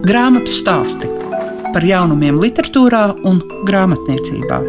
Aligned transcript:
Grāmatu 0.00 0.48
stāsti 0.48 1.08
par 1.74 1.84
jaunumiem, 1.84 2.38
literatūrā 2.40 3.02
un 3.28 3.42
grāmatniecībā. 3.68 4.60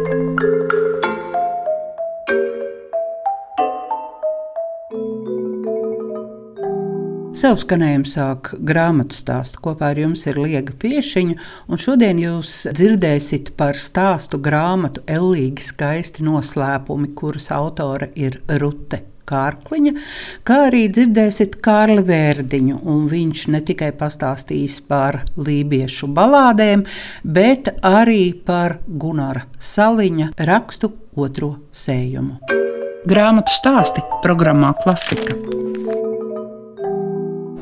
Savu 7.32 7.62
skanējumu 7.62 8.10
sāk 8.12 8.52
grāmatu 8.60 9.16
stāstu. 9.16 9.62
Kopā 9.64 9.94
ar 9.94 10.02
jums 10.02 10.26
ir 10.28 10.36
Liega 10.36 10.76
Piešiņa, 10.84 11.38
un 11.72 11.80
šodien 11.80 12.20
jūs 12.20 12.52
dzirdēsiet 12.76 13.54
par 13.56 13.80
stāstu 13.80 14.36
grāmatu 14.36 15.00
Ellīgi 15.08 15.64
skaisti 15.64 16.28
noslēpumi, 16.28 17.14
kuras 17.16 17.48
autore 17.56 18.12
ir 18.20 18.42
Rute 18.60 19.00
Kārkliņa, 19.32 19.94
kā 20.46 20.58
arī 20.68 20.86
dzirdēsiet 20.92 21.58
Kārli 21.64 22.04
Vērdiņu. 22.08 22.80
Viņš 23.12 23.46
ne 23.54 23.62
tikai 23.64 23.92
pastāstīs 23.96 24.78
par 24.88 25.22
lībiešu 25.40 26.10
balādēm, 26.12 26.84
bet 27.24 27.72
arī 27.86 28.24
par 28.46 28.78
Gunara 28.86 29.46
Saliņa 29.58 30.32
rakstu 30.48 30.92
otro 31.16 31.56
sējumu. 31.72 32.38
Grāmatu 33.08 33.50
stāsti 33.56 34.04
programmā 34.22 34.76
Klasika. 34.82 35.34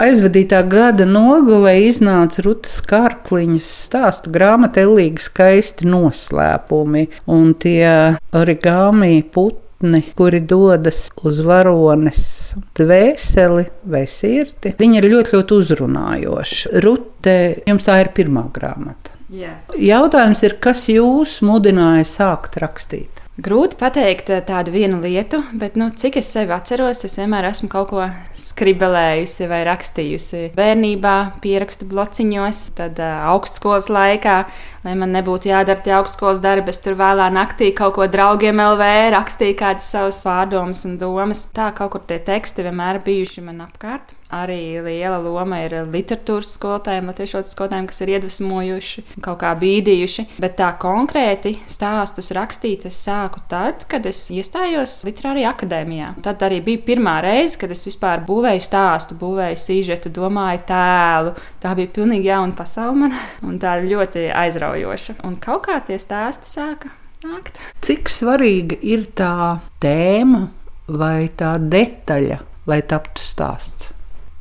Aizvadītā 0.01 0.63
gada 0.65 1.05
nogalē 1.05 1.75
iznāca 1.85 2.41
Rutas 2.47 2.79
Kārkliņas 2.89 3.67
stāstu 3.87 4.33
grāmata 4.33 4.81
Elīga 4.87 5.21
skaisti 5.21 5.89
noslēpumi, 5.93 7.03
un 7.29 7.51
tie 7.61 8.17
origāmi 8.33 9.19
putekļi 9.29 9.70
putni, 9.81 10.03
kuri 10.17 10.41
dodas 10.41 11.11
uz 11.25 11.41
varones 11.41 12.55
dvēseli 12.77 13.67
vai 13.85 14.07
sirdi, 14.07 14.75
viņi 14.79 14.99
ir 15.01 15.09
ļoti, 15.09 15.37
ļoti 15.37 15.57
uzrunājoši. 15.57 16.81
Rute, 16.85 17.63
jums 17.67 17.87
tā 17.87 18.01
ir 18.01 18.13
pirmā 18.15 18.51
grāmata. 18.53 19.17
Yeah. 19.31 19.61
Jautājums 19.79 20.43
ir, 20.43 20.59
kas 20.61 20.89
jūs 20.89 21.41
mudināja 21.47 22.05
sākt 22.05 22.59
rakstīt? 22.59 23.23
Grūti 23.41 23.79
pateikt 23.81 24.29
eh, 24.35 24.43
tādu 24.45 24.73
vienu 24.75 24.99
lietu, 25.01 25.39
bet 25.57 25.77
nu, 25.81 25.87
cik 25.97 26.19
es 26.21 26.29
sevi 26.35 26.53
atceros, 26.53 26.99
es 27.07 27.15
vienmēr 27.17 27.47
esmu 27.49 27.71
kaut 27.73 27.89
ko 27.89 28.09
skribelējusi 28.37 29.49
vai 29.49 29.63
rakstījusi. 29.69 30.43
Bērnībā 30.59 31.15
pierakstu 31.41 31.89
blociņos, 31.89 32.63
tad 32.77 33.01
uh, 33.01 33.25
augstskolas 33.33 33.89
laikā, 33.89 34.37
lai 34.85 34.95
man 35.01 35.17
nebūtu 35.17 35.49
jādara 35.55 35.81
tie 35.81 35.97
augstskolas 35.97 36.45
darbi, 36.45 36.75
es 36.75 36.85
tur 36.85 37.01
vēlā 37.01 37.31
naktī 37.33 37.73
kaut 37.77 37.97
ko 37.97 38.11
draugiem 38.13 38.61
LV 38.61 38.93
rakstīju, 39.17 39.57
kādas 39.63 39.89
savas 39.89 40.21
pārdomas 40.27 40.85
un 40.91 41.01
domas. 41.01 41.47
Tā 41.57 41.73
kaut 41.73 41.97
kur 41.97 42.05
tie 42.11 42.21
teksti 42.21 42.69
vienmēr 42.69 43.01
bijuši 43.07 43.47
man 43.47 43.65
apkārt 43.71 44.20
arī 44.35 44.81
liela 44.85 45.19
loma 45.23 45.61
ir 45.65 45.75
literatūras 45.91 46.55
skolotājiem, 46.57 47.09
latviešu 47.11 47.43
skolotājiem, 47.51 47.89
kas 47.91 48.03
ir 48.05 48.13
iedvesmojuši, 48.15 49.05
kaut 49.25 49.41
kā 49.43 49.53
bīdījuši. 49.61 50.27
Bet 50.43 50.57
tā 50.61 50.71
konkrēti 50.81 51.57
stāstus 51.71 52.31
rakstīt 52.37 52.87
es 52.89 52.99
sāku 53.05 53.43
tad, 53.51 53.87
kad 53.91 54.07
es 54.09 54.23
iestājos 54.35 55.01
Literārajā 55.07 55.51
akadēmijā. 55.55 56.13
Tad 56.25 56.45
arī 56.47 56.61
bija 56.65 56.85
pirmā 56.91 57.19
reize, 57.25 57.59
kad 57.61 57.73
es 57.75 57.85
vispār 57.89 58.23
būvēju 58.29 58.65
stāstu, 58.65 59.19
būvēju 59.21 59.59
sižetu, 59.61 60.13
domāju 60.15 60.65
tēlu. 60.71 61.35
Tā 61.63 61.75
bija 61.79 61.93
pilnīgi 61.99 62.31
jauna 62.31 62.57
pasaule 62.57 63.05
man 63.05 63.19
un 63.49 63.59
tā 63.63 63.79
ļoti 63.85 64.29
aizraujoša. 64.37 65.21
Un 65.27 65.37
kaut 65.43 65.67
kā 65.69 65.81
tie 65.87 65.99
stāsti 66.01 66.51
sāka 66.51 66.95
nākt. 67.27 67.59
Cik 67.85 68.11
svarīga 68.13 68.79
ir 68.87 69.09
tā 69.17 69.61
tēma 69.83 70.47
vai 70.91 71.31
tā 71.37 71.57
detaļa, 71.61 72.41
lai 72.71 72.83
taptu 72.89 73.25
stāsts? 73.25 73.90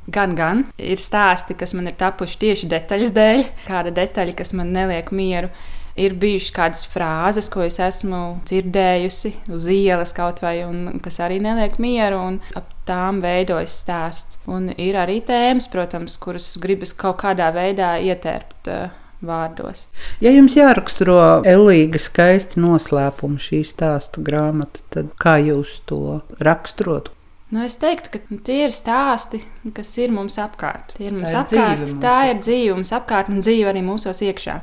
Gan, 0.09 0.35
gan 0.37 0.63
ir 0.81 1.01
stāsti, 1.01 1.57
kas 1.57 1.75
man 1.77 1.89
ir 1.91 1.97
tapuši 1.99 2.39
tieši 2.41 2.69
detaļas 2.71 3.11
dēļ, 3.13 3.43
kāda 3.67 3.93
detaļa, 3.93 4.37
kas 4.39 4.55
man 4.57 4.73
neliek 4.75 5.11
mieru. 5.15 5.51
Ir 5.99 6.13
bijušas 6.15 6.53
kādas 6.55 6.85
frāzes, 6.87 7.49
ko 7.51 7.65
es 7.65 7.75
esmu 7.83 8.39
dzirdējusi 8.47 9.33
uz 9.51 9.65
ielas 9.73 10.13
kaut 10.15 10.39
vai, 10.39 10.61
un 10.63 11.01
kas 11.03 11.19
arī 11.25 11.41
neliek 11.43 11.75
mieru, 11.81 12.21
un 12.29 12.37
ap 12.55 12.71
tām 12.87 13.19
veidojas 13.23 13.75
stāsts. 13.83 14.39
Un 14.47 14.71
ir 14.77 14.95
arī 15.01 15.19
tēmas, 15.27 15.67
protams, 15.73 16.15
kuras 16.21 16.53
gribas 16.61 16.95
kaut 16.95 17.19
kādā 17.25 17.51
veidā 17.55 17.97
ietērpt. 18.05 18.71
Uh, 18.71 18.97
vārdos. 19.25 19.87
Ja 20.23 20.31
jums 20.31 20.55
jāraksturo 20.55 21.19
Elīga 21.47 21.99
skaisti 21.99 22.61
noslēpuma 22.63 23.39
šī 23.41 23.61
stāstu 23.67 24.23
grāmata, 24.25 24.83
tad 24.93 25.11
kā 25.19 25.37
jūs 25.43 25.79
to 25.89 26.21
raksturot? 26.39 27.11
Nu, 27.49 27.63
es 27.65 27.79
teiktu, 27.81 28.11
ka 28.13 28.37
tie 28.45 28.59
ir 28.67 28.73
stāsti, 28.75 29.39
kas 29.73 29.89
ir 29.97 30.11
mums 30.13 30.35
apkārt. 30.41 30.93
Tie 30.99 31.07
ir 31.09 31.15
mums 31.15 31.31
tā 31.33 31.39
ir 31.39 31.39
apkārt, 31.41 31.79
mums. 31.81 31.95
tā 32.03 32.17
ir 32.29 32.43
dzīve 32.43 32.75
mums 32.77 32.91
apkārt 32.93 33.31
un 33.33 33.41
dzīve 33.41 33.71
arī 33.71 33.81
mūsos 33.85 34.21
iekšā. 34.27 34.59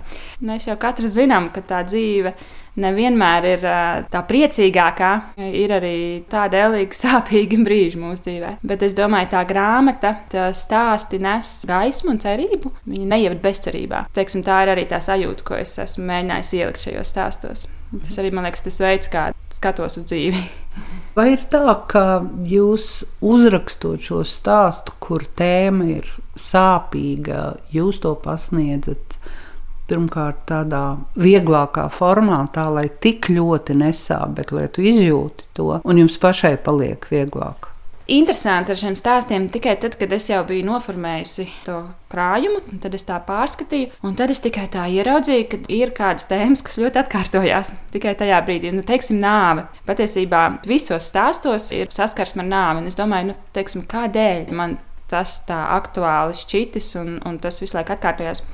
Mēs 0.47 0.69
jau 0.69 0.77
katrs 0.79 1.17
zinām, 1.17 1.51
ka 1.55 1.65
tā 1.67 1.83
dzīve 1.89 2.37
nevienmēr 2.81 3.49
ir 3.51 3.65
tā 4.13 4.23
priecīgākā. 4.29 5.13
Ir 5.47 5.75
arī 5.77 5.97
tāda 6.31 6.67
elīga, 6.69 6.99
sāpīga 7.05 7.61
brīža 7.67 8.01
mūsu 8.03 8.29
dzīvē. 8.29 8.53
Bet 8.67 8.85
es 8.87 8.97
domāju, 8.99 9.33
tā 9.35 9.45
grāmata, 9.49 10.13
tā 10.33 10.51
stāsti 10.57 11.21
nes 11.23 11.53
gaismu 11.69 12.15
un 12.15 12.21
cerību. 12.23 12.75
Viņa 12.89 13.09
neievada 13.15 13.43
bezcerībā. 13.45 14.05
Teiksim, 14.17 14.45
tā 14.47 14.63
ir 14.65 14.75
arī 14.77 14.87
tā 14.91 15.01
sajūta, 15.03 15.47
ko 15.47 15.59
es 15.61 15.77
esmu 15.83 16.07
mēģinājis 16.11 16.55
ielikt 16.61 16.87
šajos 16.87 17.15
stāstos. 17.15 17.67
Tas 18.03 18.19
arī 18.19 18.33
man 18.35 18.47
liekas, 18.49 18.65
tas 18.67 18.81
veids, 18.83 19.11
kā 19.11 19.29
skatos 19.55 19.99
uz 20.01 20.07
dzīvi. 20.11 20.41
Vai 21.17 21.31
ir 21.33 21.45
tā, 21.49 21.65
ka 21.89 22.05
jūs 22.45 23.07
uzrakstot 23.25 24.03
šo 24.05 24.21
stāstu, 24.27 24.93
kur 25.01 25.25
tēma 25.39 25.87
ir 25.95 26.11
sāpīga, 26.37 27.55
jūs 27.73 28.03
to 28.05 28.13
pasniedzat 28.21 29.17
pirmkārt 29.91 30.43
tādā 30.51 30.83
vieglākā 31.19 31.87
formā, 31.95 32.43
tā 32.53 32.67
lai 32.73 32.89
tik 33.03 33.31
ļoti 33.33 33.79
nesāp, 33.79 34.37
bet 34.41 34.53
lai 34.55 34.67
tu 34.73 34.85
izjūti 34.85 35.49
to, 35.57 35.71
un 35.83 36.05
jums 36.05 36.19
pašai 36.23 36.57
paliek 36.67 37.07
vieglāk? 37.13 37.73
Interesanti 38.07 38.71
ar 38.71 38.79
šiem 38.79 38.95
stāstiem 38.95 39.49
tikai 39.51 39.73
tad, 39.83 39.97
kad 39.99 40.13
es 40.15 40.29
jau 40.31 40.45
biju 40.47 40.63
noformējusi 40.69 41.47
to 41.67 41.81
krājumu, 42.13 42.61
tad 42.85 42.95
es 42.95 43.03
tā 43.09 43.17
pārskatīju, 43.27 43.89
un 44.07 44.15
tad 44.19 44.31
es 44.31 44.39
tikai 44.45 44.69
tā 44.71 44.85
ieraudzīju, 44.95 45.49
ka 45.51 45.59
ir 45.75 45.91
kādas 45.97 46.29
tēmas, 46.31 46.63
kas 46.63 46.79
ļoti 46.79 47.03
atkārtojās 47.03 47.73
tikai 47.97 48.15
tajā 48.21 48.39
brīdī. 48.47 48.71
Nu, 48.77 48.87
teiksim, 48.87 49.19
nāve. 49.19 49.67
Patiesībā 49.91 50.45
visos 50.71 51.11
stāstos 51.11 51.73
ir 51.75 51.91
saskarsme 51.91 52.47
ar 52.47 52.53
nāvi, 52.53 52.85
un 52.85 52.93
es 52.93 52.99
domāju, 52.99 53.33
nu, 53.33 53.39
teiksim, 53.59 53.83
kādēļ 53.91 54.55
man 54.55 54.79
tas 55.11 55.41
tā 55.47 55.59
aktuāli 55.75 56.39
šķitis, 56.39 56.93
un, 57.03 57.17
un 57.27 57.43
tas 57.43 57.59
visu 57.63 57.75
laiku 57.75 57.97
atkārtojās. 57.97 58.47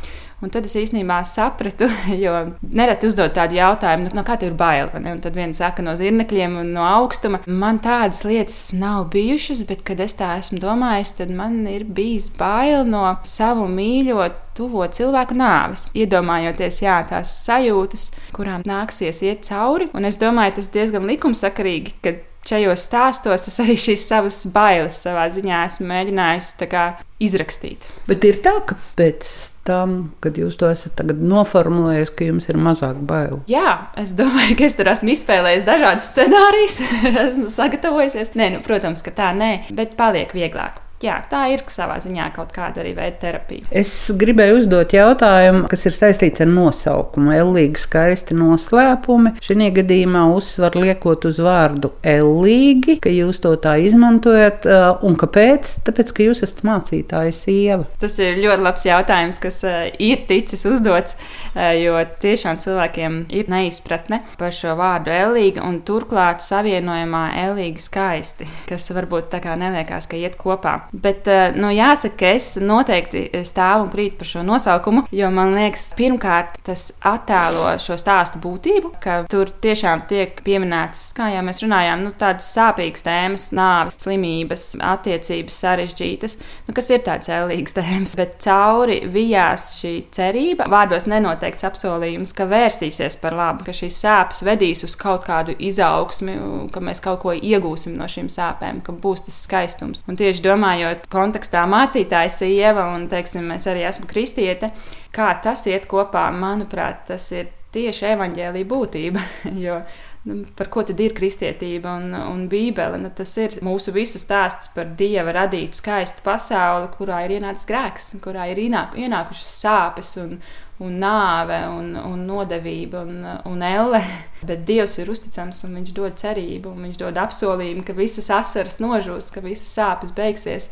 Un 0.43 0.51
tad 0.51 0.67
es 0.67 0.75
īstenībā 0.75 1.21
sapratu, 1.29 1.87
jo 2.25 2.35
nereti 2.75 3.07
uzdod 3.07 3.35
tādu 3.37 3.61
jautājumu, 3.61 4.09
nu, 4.09 4.17
no 4.19 4.25
kā 4.27 4.35
tev 4.41 4.51
ir 4.51 4.57
bail. 4.59 4.91
Tad 5.23 5.37
viens 5.39 5.61
saka 5.63 5.85
no 5.87 5.95
zirnekļiem 5.99 6.57
un 6.65 6.73
no 6.75 6.87
augstuma. 6.87 7.39
Man 7.47 7.79
tādas 7.85 8.25
lietas 8.27 8.59
nav 8.75 9.07
bijušas, 9.15 9.63
bet, 9.69 9.85
kad 9.87 10.03
es 10.03 10.17
tā 10.19 10.35
esmu 10.41 10.59
domājis, 10.63 11.15
tad 11.21 11.31
man 11.35 11.63
ir 11.71 11.87
bijis 11.87 12.29
bail 12.39 12.83
no 12.89 13.05
savu 13.27 13.69
mīļotu 13.71 14.43
tuvo 14.59 14.85
cilvēku 14.85 15.37
nāves. 15.39 15.87
Iedomājoties, 15.97 16.83
jā, 16.85 16.99
tās 17.09 17.31
sajūtas, 17.47 18.11
kurām 18.37 18.67
nāksies 18.69 19.23
iet 19.25 19.47
cauri. 19.49 19.89
Un 19.97 20.11
es 20.11 20.19
domāju, 20.21 20.59
tas 20.59 20.69
diezgan 20.75 21.07
likumsakarīgi, 21.09 21.97
ka 22.05 22.17
šajos 22.49 22.85
stāstos 22.89 23.49
es 23.51 23.59
arī 23.63 23.77
šīs 23.79 24.05
savas 24.09 24.43
bailes 24.53 24.99
savā 25.05 25.29
ziņā 25.33 25.63
esmu 25.69 25.89
mēģinājusi 25.91 26.69
kā, 26.71 26.85
izrakstīt. 27.23 27.89
Bet 28.09 28.27
ir 28.27 28.41
tā, 28.45 28.57
ka 28.67 28.77
pēc 28.99 29.31
tam, 29.69 30.13
kad 30.25 30.39
jūs 30.41 30.59
to 30.59 30.71
esat 30.73 31.05
noformulējis, 31.07 32.15
ka 32.19 32.27
jums 32.27 32.49
ir 32.51 32.59
mazāk 32.59 33.03
bail. 33.09 33.41
Jā, 33.51 33.93
es 34.01 34.17
domāju, 34.19 34.59
ka 34.59 34.67
es 34.67 34.79
tur 34.79 34.91
esmu 34.93 35.15
izspēlējis 35.15 35.67
dažādus 35.69 36.13
scenārijus, 36.13 36.81
esmu 37.29 37.51
sagatavojies. 37.53 38.35
Nē, 38.39 38.57
nu, 38.57 38.65
protams, 38.67 39.05
ka 39.07 39.15
tā 39.15 39.31
nē, 39.39 39.53
bet 39.77 39.95
paliek 40.01 40.35
vieglāk 40.35 40.82
jā, 41.05 41.19
tā 41.31 41.45
ir 41.53 41.65
savā 41.71 41.99
ziņā 42.03 42.29
kaut 42.37 42.53
kāda 42.55 42.83
arī 42.83 42.95
veida 42.97 43.19
terapija. 43.23 43.67
Es 43.71 43.93
gribēju 44.19 44.61
uzdot 44.61 44.95
jautājumu, 44.95 45.67
kas 45.71 45.87
ir 45.89 45.97
saistīts 45.97 46.43
ar 46.45 46.51
nosaukumu. 46.51 47.33
Ellīgi 47.37 47.83
skaisti 47.83 48.37
noslēpumi. 48.39 49.35
Šī 49.43 49.71
gadījumā 49.77 50.25
uzsver 50.35 50.77
liekot 50.79 51.27
uz 51.29 51.39
vārdu 51.43 51.93
ellīgi, 52.07 52.99
ka 53.03 53.13
jūs 53.13 53.43
to 53.45 53.55
tā 53.63 53.77
izmantojat. 53.83 54.67
Un 55.07 55.17
kāpēc? 55.21 55.75
Tāpēc, 55.87 56.13
ka 56.17 56.27
jūs 56.27 56.43
esat 56.47 56.63
mācītāja 56.67 57.35
sieva. 57.37 57.87
Tas 58.03 58.19
ir 58.23 58.41
ļoti 58.43 58.67
labs 58.67 58.87
jautājums, 58.89 59.41
kas 59.43 59.63
ir 59.99 60.25
ticis 60.29 60.65
uzdots, 60.69 61.19
jo 61.55 61.99
tiešām 62.23 62.61
cilvēkiem 62.63 63.19
ir 63.35 63.51
neizpratne 63.53 64.23
par 64.41 64.55
šo 64.55 64.77
vārdu 64.79 65.13
ellīgi 65.15 65.63
un 65.65 65.81
turklāt 65.87 66.45
savienojumā 66.45 67.25
ellīgi 67.47 67.83
skaisti, 67.83 68.49
kas 68.69 68.89
varbūt 68.95 69.31
tā 69.33 69.43
kā 69.45 69.57
neliekās, 69.59 70.09
ka 70.11 70.21
iet 70.21 70.39
kopā. 70.41 70.79
Bet, 70.93 71.27
eh, 71.29 71.55
nu, 71.57 71.71
jāsaka, 71.73 72.17
ka 72.21 72.31
es 72.37 72.47
noteikti 72.61 73.25
stāvu 73.49 73.87
un 73.87 73.91
krītu 73.93 74.19
par 74.21 74.29
šo 74.29 74.43
nosaukumu, 74.45 75.07
jo 75.15 75.31
man 75.33 75.55
liekas, 75.57 75.87
pirmkārt, 75.97 76.59
tas 76.67 76.91
attēlo 77.09 77.71
šo 77.81 77.97
stāstu 77.97 78.43
būtību, 78.43 78.93
ka 79.01 79.23
tur 79.33 79.49
tiešām 79.65 80.05
tiek 80.11 80.43
pieminēts, 80.45 81.15
kā 81.17 81.31
jau 81.33 81.45
mēs 81.47 81.63
runājām, 81.65 82.05
nu, 82.05 82.13
tādas 82.21 82.51
sāpīgas 82.53 83.07
tēmas, 83.07 83.47
nāve, 83.57 83.95
slimības, 84.05 84.67
attiecības 84.85 85.57
sarežģītas, 85.65 86.37
nu, 86.69 86.77
kas 86.77 86.93
ir 86.93 87.01
tādas 87.07 87.33
ēlīgas 87.33 87.77
tēmas. 87.79 88.15
Bet 88.21 88.37
cauri 88.45 89.01
vijās 89.09 89.71
šī 89.81 89.95
cerība, 90.13 90.69
vārdos 90.73 91.09
nenoteikts 91.09 91.65
apsolījums, 91.71 92.35
ka 92.37 92.45
vērsīsies 92.53 93.17
par 93.25 93.39
labu, 93.39 93.65
ka 93.65 93.77
šīs 93.77 94.03
sāpes 94.05 94.45
vedīs 94.45 94.85
uz 94.85 94.99
kaut 95.01 95.25
kādu 95.25 95.57
izaugsmi, 95.57 96.37
ka 96.75 96.85
mēs 96.85 97.01
kaut 97.01 97.23
ko 97.25 97.33
iegūsim 97.33 97.97
no 97.97 98.05
šīm 98.13 98.29
sāpēm, 98.33 98.85
ka 98.85 98.93
būs 98.93 99.25
tas 99.25 99.41
skaistums. 99.49 100.05
Un 100.05 100.21
tieši 100.21 100.45
domājot 100.83 101.09
kontekstā 101.13 101.65
mācītājs 101.71 102.43
sieva 102.43 102.93
un, 102.95 103.09
teiksim, 103.09 103.51
es 103.55 103.67
arī 103.71 103.85
esmu 103.87 104.07
kristiete, 104.11 104.73
kā 105.15 105.33
tas 105.43 105.67
iet 105.67 105.87
kopā, 105.87 106.31
manuprāt, 106.33 107.07
tas 107.09 107.31
ir 107.33 107.51
tieši 107.73 108.13
evaņģēlīja 108.15 108.69
būtība. 108.69 109.21
Jo, 109.65 109.83
nu, 110.25 110.45
par 110.57 110.69
ko 110.71 110.83
tad 110.87 111.01
ir 111.01 111.15
kristietība 111.15 111.97
un, 111.99 112.13
un 112.15 112.49
bībele? 112.49 112.99
Nu, 112.99 113.11
tas 113.15 113.33
ir 113.39 113.61
mūsu 113.63 113.95
visu 113.95 114.19
stāsts 114.19 114.73
par 114.75 114.93
dieva 114.99 115.33
radītu 115.33 115.79
skaistu 115.79 116.23
pasauli, 116.25 116.91
kurā 116.97 117.25
ir 117.27 117.39
ienācis 117.39 117.69
grēks, 117.69 118.13
kurā 118.23 118.51
ir 118.53 118.61
ienāk, 118.67 118.97
ienākušas 118.99 119.57
sāpes 119.65 120.17
un, 120.23 120.39
un 120.81 120.97
nāve, 121.03 121.59
un, 121.77 121.93
un 121.97 122.25
nodevība 122.27 123.05
un, 123.07 123.21
un 123.49 123.63
elle. 123.67 124.01
Bet 124.49 124.65
Dievs 124.67 124.97
ir 124.99 125.11
uzticams 125.13 125.63
un 125.67 125.77
Viņš 125.79 125.93
dod 125.97 126.19
cerību, 126.19 126.73
un 126.73 126.89
Viņš 126.89 126.99
dod 127.05 127.21
apsolījumu, 127.23 127.85
ka 127.87 127.97
visas 127.99 128.31
asaras 128.33 128.81
nožūs, 128.83 129.31
ka 129.35 129.45
visas 129.45 129.71
sāpes 129.77 130.15
beigsies. 130.17 130.71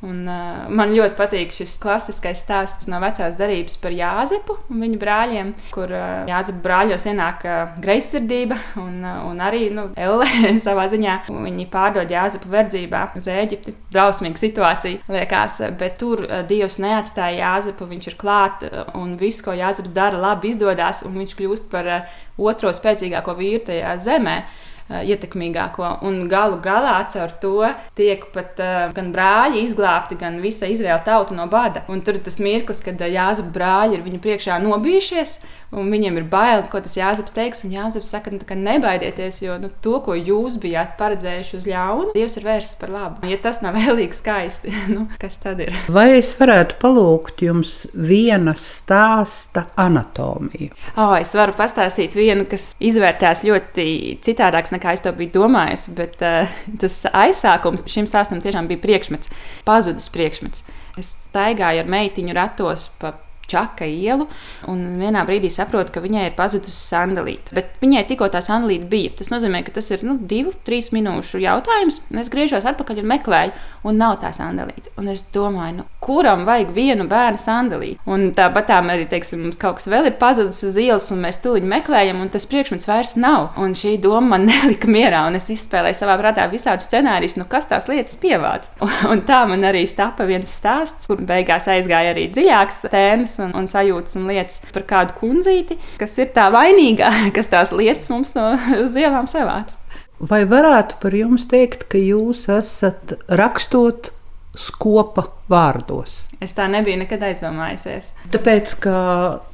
Un, 0.00 0.22
uh, 0.24 0.64
man 0.72 0.94
ļoti 0.96 1.12
patīk 1.18 1.50
šis 1.52 1.74
klasiskais 1.82 2.40
stāsts 2.40 2.86
no 2.88 2.96
vecās 3.02 3.34
darbības 3.36 3.74
par 3.82 3.92
Jāzepu 3.92 4.56
un 4.72 4.80
viņa 4.80 5.00
brāļiem, 5.02 5.50
kur 5.74 5.92
uh, 5.92 6.22
Jāzepa 6.30 6.62
brāļos 6.64 7.04
ienāk 7.10 7.44
uh, 7.44 7.74
greizsirdība 7.84 8.56
un, 8.80 9.02
uh, 9.04 9.26
un 9.28 9.42
arī 9.44 9.66
nu, 9.76 9.90
Elle 10.00 10.24
savā 10.66 10.86
ziņā. 10.88 11.18
Viņi 11.28 11.68
pārdod 11.72 12.08
Jāzepu 12.08 12.48
verdzībā 12.48 13.02
uz 13.20 13.28
Eģipti. 13.28 13.76
Drausmīga 13.92 14.40
situācija 14.40 15.12
liekas, 15.12 15.60
bet 15.76 16.00
tur 16.00 16.24
uh, 16.24 16.40
Dievs 16.48 16.80
neatstāja 16.80 17.44
Jāzepu, 17.44 17.90
viņš 17.92 18.08
ir 18.08 18.18
klāt 18.24 18.64
un 18.96 19.18
viss, 19.20 19.44
ko 19.44 19.52
Jāzeps 19.58 19.92
dara, 19.92 20.16
labi 20.16 20.54
izdodas 20.54 21.04
un 21.04 21.20
viņš 21.20 21.36
kļūst 21.36 21.70
par 21.74 21.92
uh, 22.00 22.18
otro 22.40 22.72
spēcīgāko 22.72 23.36
vīru 23.36 23.66
tajā 23.68 23.98
zemē. 24.08 24.40
Uh, 24.40 24.66
ietekmīgāko. 24.90 25.86
Un 26.06 26.24
galu 26.30 26.58
galā 26.62 26.98
caur 27.12 27.32
to 27.42 27.70
tiek 27.98 28.26
pat 28.34 28.60
uh, 28.62 28.90
gan 28.96 29.12
brāļi 29.14 29.64
izglābti, 29.64 30.18
gan 30.20 30.40
visa 30.42 30.68
Izraēla 30.70 31.02
tauta 31.06 31.36
no 31.36 31.46
bada. 31.50 31.84
Un 31.90 32.02
tur 32.06 32.18
ir 32.18 32.24
tas 32.26 32.40
mirklis, 32.42 32.82
kad 32.84 33.00
uh, 33.00 33.10
Jāzep 33.10 33.52
brāļi 33.54 33.98
ir 33.98 34.04
viņu 34.06 34.20
priekšā 34.24 34.58
nobijušies, 34.64 35.38
un 35.76 35.90
viņiem 35.92 36.18
ir 36.18 36.26
bail, 36.30 36.64
ko 36.70 36.80
tas 36.82 36.96
Jāzeps 36.98 37.34
teiks. 37.36 37.64
Un 37.66 37.74
Jāzeps 37.74 38.10
saka, 38.10 38.32
nu, 38.34 38.40
nebaidieties, 38.40 39.40
jo 39.44 39.56
nu, 39.62 39.70
to, 39.84 39.98
ko 40.04 40.16
jūs 40.18 40.58
bijāt 40.62 40.96
paredzējuši 41.00 41.56
uz 41.60 41.68
ļaunu, 41.70 42.10
Dievs 42.16 42.36
ir 42.40 42.46
vērsts 42.48 42.80
par 42.80 42.94
labu. 42.94 43.30
Ja 43.30 43.38
tas 43.42 43.62
nav 43.64 43.78
vēlīgi 43.80 44.18
skaisti, 44.18 44.74
nu, 44.94 45.06
kas 45.22 45.38
tad 45.42 45.62
ir? 45.64 45.74
Vai 45.92 46.08
es 46.18 46.32
varētu 46.38 46.80
palūgt 46.82 47.44
jums 47.46 47.74
viena 47.94 48.56
stāsta 48.58 49.68
anatomiju? 49.80 50.74
Oh, 50.96 51.14
es 51.18 51.32
varu 51.38 51.54
pastāstīt 51.58 52.16
vienu, 52.18 52.46
kas 52.50 52.70
izvērtās 52.82 53.44
ļoti 53.46 53.86
citādāks 54.24 54.74
nekā 54.74 54.79
es 54.96 55.04
to 55.04 55.12
biju 55.16 55.34
domājis. 55.36 55.88
Bet 55.96 56.20
uh, 56.24 56.50
tas 56.82 57.02
aizsākums 57.12 57.86
šim 57.90 58.08
stāstam 58.10 58.40
tiešām 58.40 58.70
bija 58.70 58.80
priekšmets, 58.82 59.32
pazudis 59.68 60.08
priekšmets. 60.14 60.64
Es 61.00 61.12
staigāju 61.28 61.84
ar 61.84 61.90
meitiņu 61.90 62.36
ratos 62.36 62.88
pa 63.00 63.14
Čaka 63.50 63.88
ielu, 63.88 64.28
un 64.70 64.82
vienā 65.00 65.24
brīdī 65.28 65.50
saprotu, 65.52 65.94
ka 65.94 66.02
viņai 66.04 66.28
ir 66.28 66.36
pazudusi 66.38 66.76
sandalīte. 66.76 67.54
Bet 67.56 67.76
viņai 67.82 68.04
tikko 68.08 68.30
tā 68.32 68.42
sandalīte 68.44 68.88
bija. 68.90 69.14
Tas 69.18 69.32
nozīmē, 69.32 69.64
ka 69.66 69.74
tas 69.76 69.90
ir 69.90 70.04
nu, 70.06 70.16
divu, 70.30 70.54
trīs 70.66 70.90
minūšu 70.94 71.42
jautājums. 71.42 72.02
Es 72.20 72.30
griežos 72.32 72.68
atpakaļ 72.70 73.02
un 73.02 73.10
meklēju, 73.14 73.54
un 73.90 73.98
nav 74.00 74.18
tā 74.22 74.30
sandalīte. 74.36 74.92
Un 75.00 75.10
es 75.12 75.24
domāju, 75.34 75.80
nu, 75.80 75.86
kuram 76.04 76.46
vajag 76.48 76.72
vienu 76.76 77.06
bērnu 77.10 77.40
sandalīti? 77.40 77.98
Un 78.10 78.30
tāpat 78.36 78.70
tā 78.70 78.78
arī, 78.80 79.06
teiksim, 79.10 79.42
mums 79.44 79.58
kaut 79.60 79.80
kas 79.80 79.88
vēl 79.90 80.10
ir 80.10 80.16
pazudis 80.20 80.62
uz 80.66 80.78
ielas, 80.80 81.10
un 81.14 81.22
mēs 81.24 81.40
tuliņi 81.44 81.70
meklējam, 81.70 82.20
un 82.22 82.30
tas 82.32 82.46
priekšmets 82.50 82.88
vairs 82.88 83.16
nav. 83.20 83.50
Un 83.60 83.74
šī 83.78 83.96
doma 84.02 84.36
man 84.36 84.46
nelika 84.50 84.90
mierā, 84.90 85.24
un 85.28 85.38
es 85.40 85.50
izspēlēju 85.52 86.00
savā 86.00 86.16
prātā 86.20 86.46
visādus 86.52 86.88
scenārijus, 86.90 87.38
nu, 87.40 87.48
kas 87.50 87.68
tās 87.70 87.88
lietas 87.90 88.18
pievāc. 88.20 88.70
Un, 88.84 88.94
un 89.14 89.24
tā 89.28 89.42
man 89.50 89.64
arī 89.66 89.84
stapa 89.88 90.26
viens 90.28 90.52
stāsts, 90.60 91.10
kur 91.10 91.20
beigās 91.26 91.68
aizgāja 91.70 92.14
arī 92.14 92.28
dziļāks 92.32 92.84
tēmas 92.90 93.39
un, 93.44 93.54
un 93.56 93.68
sajūtas 93.70 94.18
un 94.20 94.28
lietas 94.30 94.62
par 94.74 94.86
kādu 94.88 95.16
kundzīti, 95.20 95.78
kas 96.00 96.16
ir 96.22 96.32
tā 96.36 96.48
vainīgā, 96.54 97.10
kas 97.36 97.52
tās 97.52 97.74
lietas 97.76 98.10
mums 98.12 98.36
no, 98.38 98.52
uz 98.84 98.96
ielām 98.98 99.30
savāc. 99.30 99.78
Vai 100.20 100.42
varētu 100.44 100.98
par 101.00 101.14
jums 101.16 101.46
teikt, 101.48 101.86
ka 101.88 102.00
jūs 102.00 102.44
esat 102.52 103.16
rakstot 103.32 104.10
skopa 104.58 105.30
vārdos? 105.48 106.26
Es 106.40 106.54
tā 106.56 106.64
nebiju 106.72 106.96
nekad 107.02 107.22
aizdomājusies. 107.28 108.10
Tāpēc, 108.32 108.72
ka 108.80 108.94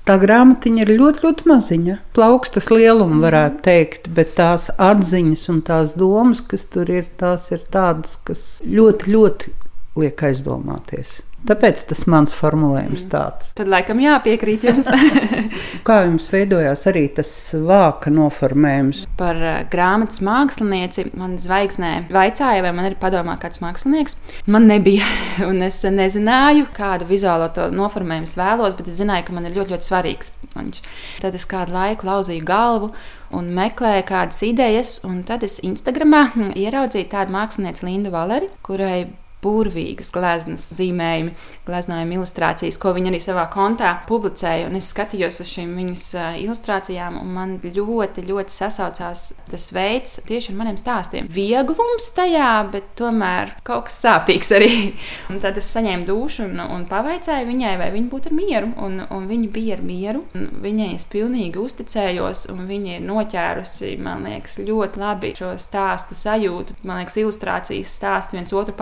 tā 0.06 0.16
grāmatiņa 0.22 0.84
ir 0.84 0.92
ļoti, 0.94 1.24
ļoti 1.26 1.48
maziņa. 1.50 1.96
Plaukstas 2.14 2.70
lieluma 2.70 3.18
varētu 3.24 3.64
teikt, 3.66 4.10
bet 4.14 4.36
tās 4.38 4.68
atziņas 4.70 5.46
un 5.50 5.62
tās 5.66 5.96
domas, 5.98 6.44
kas 6.46 6.68
tur 6.70 6.90
ir, 6.94 7.08
tās 7.18 7.48
ir 7.50 7.66
tādas, 7.74 8.14
kas 8.26 8.44
ļoti, 8.62 9.10
ļoti 9.16 9.54
liek 9.98 10.26
aizdomāties. 10.30 11.18
Tāpēc 11.46 11.84
tas 11.90 12.02
mans 12.10 12.34
formulējums 12.34 13.04
mm. 13.04 13.10
tāds. 13.12 13.50
Tad, 13.58 13.70
laikam, 13.70 14.00
jāpiekrīt 14.02 14.66
jums. 14.66 14.88
Kā 15.86 16.00
jums 16.06 16.26
veidojās 16.32 16.86
arī 16.90 17.06
tas 17.16 17.30
vāka 17.54 18.10
noformējums? 18.10 19.04
Par 19.20 19.38
uh, 19.38 19.60
grāmatas 19.70 20.22
mākslinieci 20.26 21.10
man 21.18 21.36
zvaigznē 21.40 21.92
vaicāja, 22.12 22.64
vai 22.66 22.72
man 22.76 22.90
ir 22.90 22.98
padomā 23.00 23.36
kāds 23.42 23.62
mākslinieks. 23.62 24.18
Man 24.50 24.66
nebija, 24.70 25.06
un 25.48 25.62
es 25.66 25.82
nezināju, 25.86 26.66
kādu 26.76 27.06
vizuālo 27.10 27.50
to 27.54 27.68
noformējumu 27.74 28.32
vēlos, 28.36 28.74
bet 28.78 28.90
es 28.90 28.98
zināju, 29.00 29.28
ka 29.28 29.36
man 29.36 29.46
ir 29.46 29.54
ļoti, 29.58 29.76
ļoti 29.76 29.90
svarīgs 29.90 30.32
viņš. 30.56 30.82
Tad 31.22 31.36
es 31.38 31.46
kādu 31.48 31.76
laiku 31.76 32.08
lauzīju 32.08 32.46
galvu 32.46 32.90
un 33.36 33.52
meklēju 33.54 34.06
kādas 34.08 34.42
idejas, 34.46 34.96
un 35.06 35.22
tad 35.26 35.46
es 35.46 35.60
Instagramā 35.66 36.28
ieraudzīju 36.64 37.10
tādu 37.12 37.34
mākslinieci 37.36 37.86
Lindu 37.86 38.14
Valeri, 38.14 38.50
kurai 38.66 39.06
burvīgas 39.44 40.10
gleznas 40.14 40.64
zīmējumi, 40.76 41.34
gleznojumi, 41.66 42.16
ilustrācijas, 42.18 42.78
ko 42.80 42.92
viņa 42.96 43.12
arī 43.12 43.20
savā 43.22 43.46
kontā 43.52 43.92
publicēja. 44.08 44.66
Un 44.70 44.78
es 44.78 44.90
skatījos 44.92 45.40
uz 45.42 45.50
šīm 45.52 45.74
viņas 45.80 46.04
ilustrācijām, 46.42 47.18
un 47.20 47.32
man 47.36 47.56
ļoti, 47.62 48.24
ļoti 48.26 48.54
sasaucās 48.54 49.26
tas 49.50 49.68
veids 49.74 50.20
tieši 50.26 50.52
ar 50.52 50.58
maniem 50.60 50.78
stāstiem. 50.80 51.28
Vieglums 51.32 52.08
tajā, 52.16 52.50
bet 52.72 52.92
tomēr 52.98 53.54
kaut 53.66 53.88
kas 53.88 54.00
sāpīgs 54.04 54.52
arī. 54.56 54.72
Un 55.30 55.40
tad 55.42 55.58
es 55.58 55.68
saņēmu 55.74 56.06
dušu 56.06 56.44
un, 56.46 56.60
un 56.60 56.84
pavaicāju 56.88 57.46
viņai, 57.48 57.72
vai 57.80 57.88
viņa 57.94 58.08
būtu 58.12 58.30
ar 58.30 58.34
mieru. 58.36 58.68
Un, 58.82 59.00
un 59.12 59.26
viņa 59.28 59.48
bija 59.52 59.76
ar 59.76 59.82
mieru. 59.86 60.22
Viņai 60.62 60.88
es 60.94 61.06
pilnīgi 61.10 61.58
uzticējos, 61.60 62.46
un 62.52 62.62
viņa 62.68 62.96
ir 62.96 63.06
noķērusi, 63.06 63.96
man 64.02 64.26
liekas, 64.28 64.58
ļoti 64.62 65.02
labi 65.02 65.32
šo 65.38 65.52
stāstu 65.60 66.16
sajūtu. 66.18 66.78
Man 66.86 67.02
liekas, 67.02 67.18
ilustrācijas 67.22 67.94
stāsti 67.98 68.38
viens 68.38 68.54
otru 68.56 68.76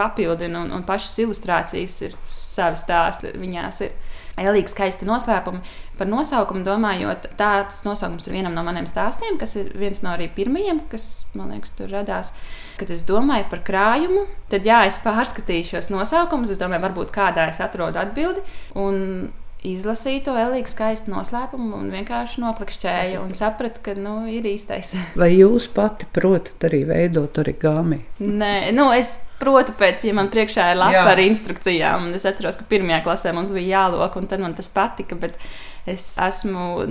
papildina 0.45 0.63
un, 0.63 0.73
un 0.73 0.85
pašas 0.85 1.19
ilustrācijas 1.19 2.03
ir 2.05 2.17
savi 2.29 2.77
stāsti. 2.77 3.33
Viņās 3.39 3.81
ir 3.85 3.93
Elīga 4.37 4.69
skaisti 4.69 5.07
noslēpumi. 5.07 5.61
Par 5.97 6.09
nosaukumu 6.11 6.65
domājot, 6.67 7.29
tāds 7.39 7.85
nosaukums 7.85 8.27
ir 8.27 8.35
vienam 8.35 8.55
no 8.55 8.65
maniem 8.67 8.87
stāstiem, 8.87 9.39
kas 9.39 9.55
ir 9.57 9.71
viens 9.79 10.03
no 10.03 10.11
arī 10.11 10.27
pirmajiem, 10.35 10.81
kas 10.91 11.27
man 11.35 11.53
liekas, 11.55 11.71
tur 11.79 11.93
radās. 11.93 12.33
Kad 12.77 12.91
es 12.91 13.05
domāju 13.07 13.47
par 13.51 13.63
krājumu, 13.63 14.27
tad 14.51 14.67
jā, 14.67 14.85
es 14.89 14.99
pārskatīju 14.99 15.77
šos 15.77 15.93
nosaukumus. 15.95 16.51
Es 16.51 16.59
domāju, 16.59 16.83
varbūt 16.89 17.15
kādā 17.15 17.47
es 17.49 17.63
atrodu 17.63 18.03
atbildi. 18.03 18.43
Un 18.75 19.31
izlasīju 19.65 20.23
to 20.27 20.35
Elīgu 20.39 20.69
skaistu 20.69 21.13
noslēpumu 21.13 21.79
un 21.79 21.91
vienkārši 21.95 22.43
noklikšķēju 22.43 23.23
un 23.25 23.35
sapratu, 23.37 23.83
ka 23.85 23.97
nu, 23.99 24.17
ir 24.31 24.47
īstais. 24.49 24.95
Vai 25.21 25.33
jūs 25.35 25.69
pati 25.75 26.09
protat 26.15 26.69
arī 26.69 26.85
veidot 26.89 27.41
origami? 27.41 28.03
Nē, 28.21 28.73
nu, 28.77 28.91
es 28.95 29.17
protu 29.41 29.75
pēc, 29.77 30.05
ja 30.09 30.15
man 30.17 30.31
priekšā 30.33 30.71
ir 30.73 30.81
lapa 30.81 30.97
Jā. 30.97 31.05
ar 31.15 31.23
instrukcijām. 31.25 32.11
Es 32.17 32.27
atceros, 32.29 32.59
ka 32.61 32.69
pirmajā 32.71 33.03
klasē 33.07 33.35
mums 33.37 33.53
bija 33.57 33.81
jālok, 33.81 34.19
un 34.21 34.29
tad 34.31 34.45
man 34.45 34.57
tas 34.57 34.71
patika. 34.73 35.19
Bet 35.21 35.41
es 35.91 36.07
esmu 36.21 36.85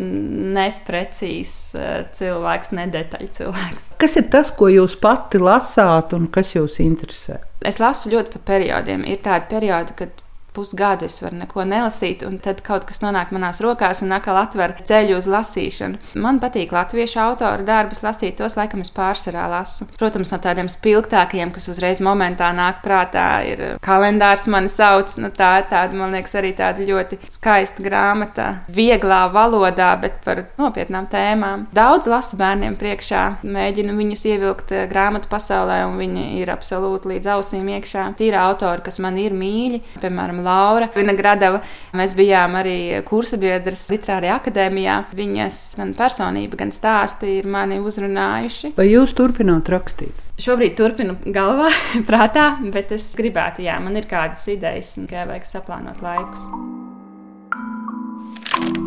neprecīzs 0.58 1.56
eh, 1.78 1.94
cilvēks, 2.14 2.74
nedetaļu 2.78 3.32
cilvēks. 3.38 3.90
Kas 4.02 4.18
ir 4.22 4.28
tas, 4.34 4.54
ko 4.58 4.70
jūs 4.74 4.98
pati 5.02 5.42
lasāt 5.42 6.14
un 6.18 6.30
kas 6.34 6.54
jūs 6.58 6.82
interesē? 6.84 7.40
Es 7.64 7.80
lasu 7.82 8.12
ļoti 8.14 8.36
pa 8.36 8.44
periodiem. 8.54 9.06
Ir 9.08 9.22
tādi 9.24 9.50
periodi, 9.54 9.98
kad 9.98 10.23
pusgadu 10.54 11.08
es 11.10 11.20
varu 11.24 11.40
neko 11.42 11.66
nelasīt, 11.68 12.24
un 12.28 12.38
tad 12.44 12.62
kaut 12.66 12.86
kas 12.90 13.02
nonāk 13.04 13.34
manās 13.36 13.62
rokās 13.64 14.04
un 14.06 14.14
atkal 14.16 14.38
atver 14.42 14.76
ceļu 14.86 15.18
uz 15.20 15.28
lasīšanu. 15.30 16.14
Man 16.24 16.40
patīk 16.44 16.74
latviešu 16.76 17.20
autoru 17.24 17.66
darbus 17.68 18.04
lasīt, 18.06 18.38
tos 18.40 18.58
laikam 18.60 18.84
es 18.84 18.92
pārsvarā 18.94 19.48
lasu. 19.52 19.88
Protams, 20.00 20.32
no 20.34 20.40
tādiem 20.44 20.70
spilgtākajiem, 20.72 21.54
kas 21.56 21.70
uzreiz 21.72 22.02
momentā 22.04 22.52
nāk 22.56 22.84
prātā, 22.86 23.28
ir 23.48 23.64
kalendārs 23.84 24.46
mani 24.52 24.72
sauc. 24.72 25.16
Nu, 25.22 25.30
tā 25.34 25.50
ir 25.62 25.68
tāda, 25.72 25.98
man 25.98 26.14
liekas, 26.16 26.36
arī 26.40 26.54
tāda 26.58 26.86
ļoti 26.86 27.20
skaista 27.32 27.84
grāmata, 27.86 28.48
vieglā 28.74 29.26
valodā, 29.34 29.92
bet 30.02 30.22
par 30.26 30.46
nopietnām 30.60 31.08
tēmām. 31.12 31.68
Daudz 31.76 32.10
lasu 32.12 32.38
bērniem 32.40 32.78
priekšā, 32.80 33.24
mēģinu 33.44 33.98
viņus 33.98 34.26
ievilkt 34.34 34.74
eh, 34.76 34.86
grāmatu 34.92 35.32
pasaulē, 35.32 35.84
un 35.90 35.98
viņi 36.02 36.26
ir 36.42 36.52
absolūti 36.54 37.14
līdz 37.14 37.32
ausīm 37.38 37.70
iekšā. 37.78 38.10
Tīra 38.20 38.46
autori, 38.50 38.84
kas 38.86 39.00
man 39.04 39.18
ir 39.22 39.36
mīļi, 39.38 39.82
piemēram, 40.04 40.43
Laura 40.44 40.90
Vinagradava. 40.94 41.62
Mēs 41.98 42.16
bijām 42.18 42.58
arī 42.60 42.76
kursa 43.08 43.40
biedras 43.42 43.86
Literārajā 43.94 44.38
akadēmijā. 44.42 44.98
Viņas 45.18 45.62
gan 45.80 45.96
personība, 45.98 46.60
gan 46.64 46.74
stāsti 46.76 47.38
ir 47.40 47.50
mani 47.50 47.80
uzrunājuši. 47.84 48.74
Vai 48.78 48.90
jūs 48.92 49.16
turpināt 49.18 49.72
rakstīt? 49.74 50.20
Šobrīd 50.44 50.76
turpinu 50.78 51.18
galvā, 51.34 51.70
prātā, 52.10 52.54
bet 52.74 52.94
es 52.96 53.12
gribētu, 53.18 53.66
jā, 53.68 53.78
man 53.84 54.00
ir 54.00 54.10
kādas 54.10 54.46
idejas, 54.52 54.96
un 54.98 55.10
tikai 55.10 55.28
vajag 55.30 55.50
saplānot 55.50 56.02
laikus. 56.04 56.48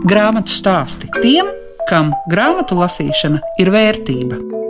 Grāmatu 0.06 0.54
stāsti 0.54 1.10
tiem, 1.22 1.50
kam 1.90 2.12
grāmatu 2.30 2.78
lasīšana 2.78 3.42
ir 3.62 3.74
vērtība. 3.74 4.65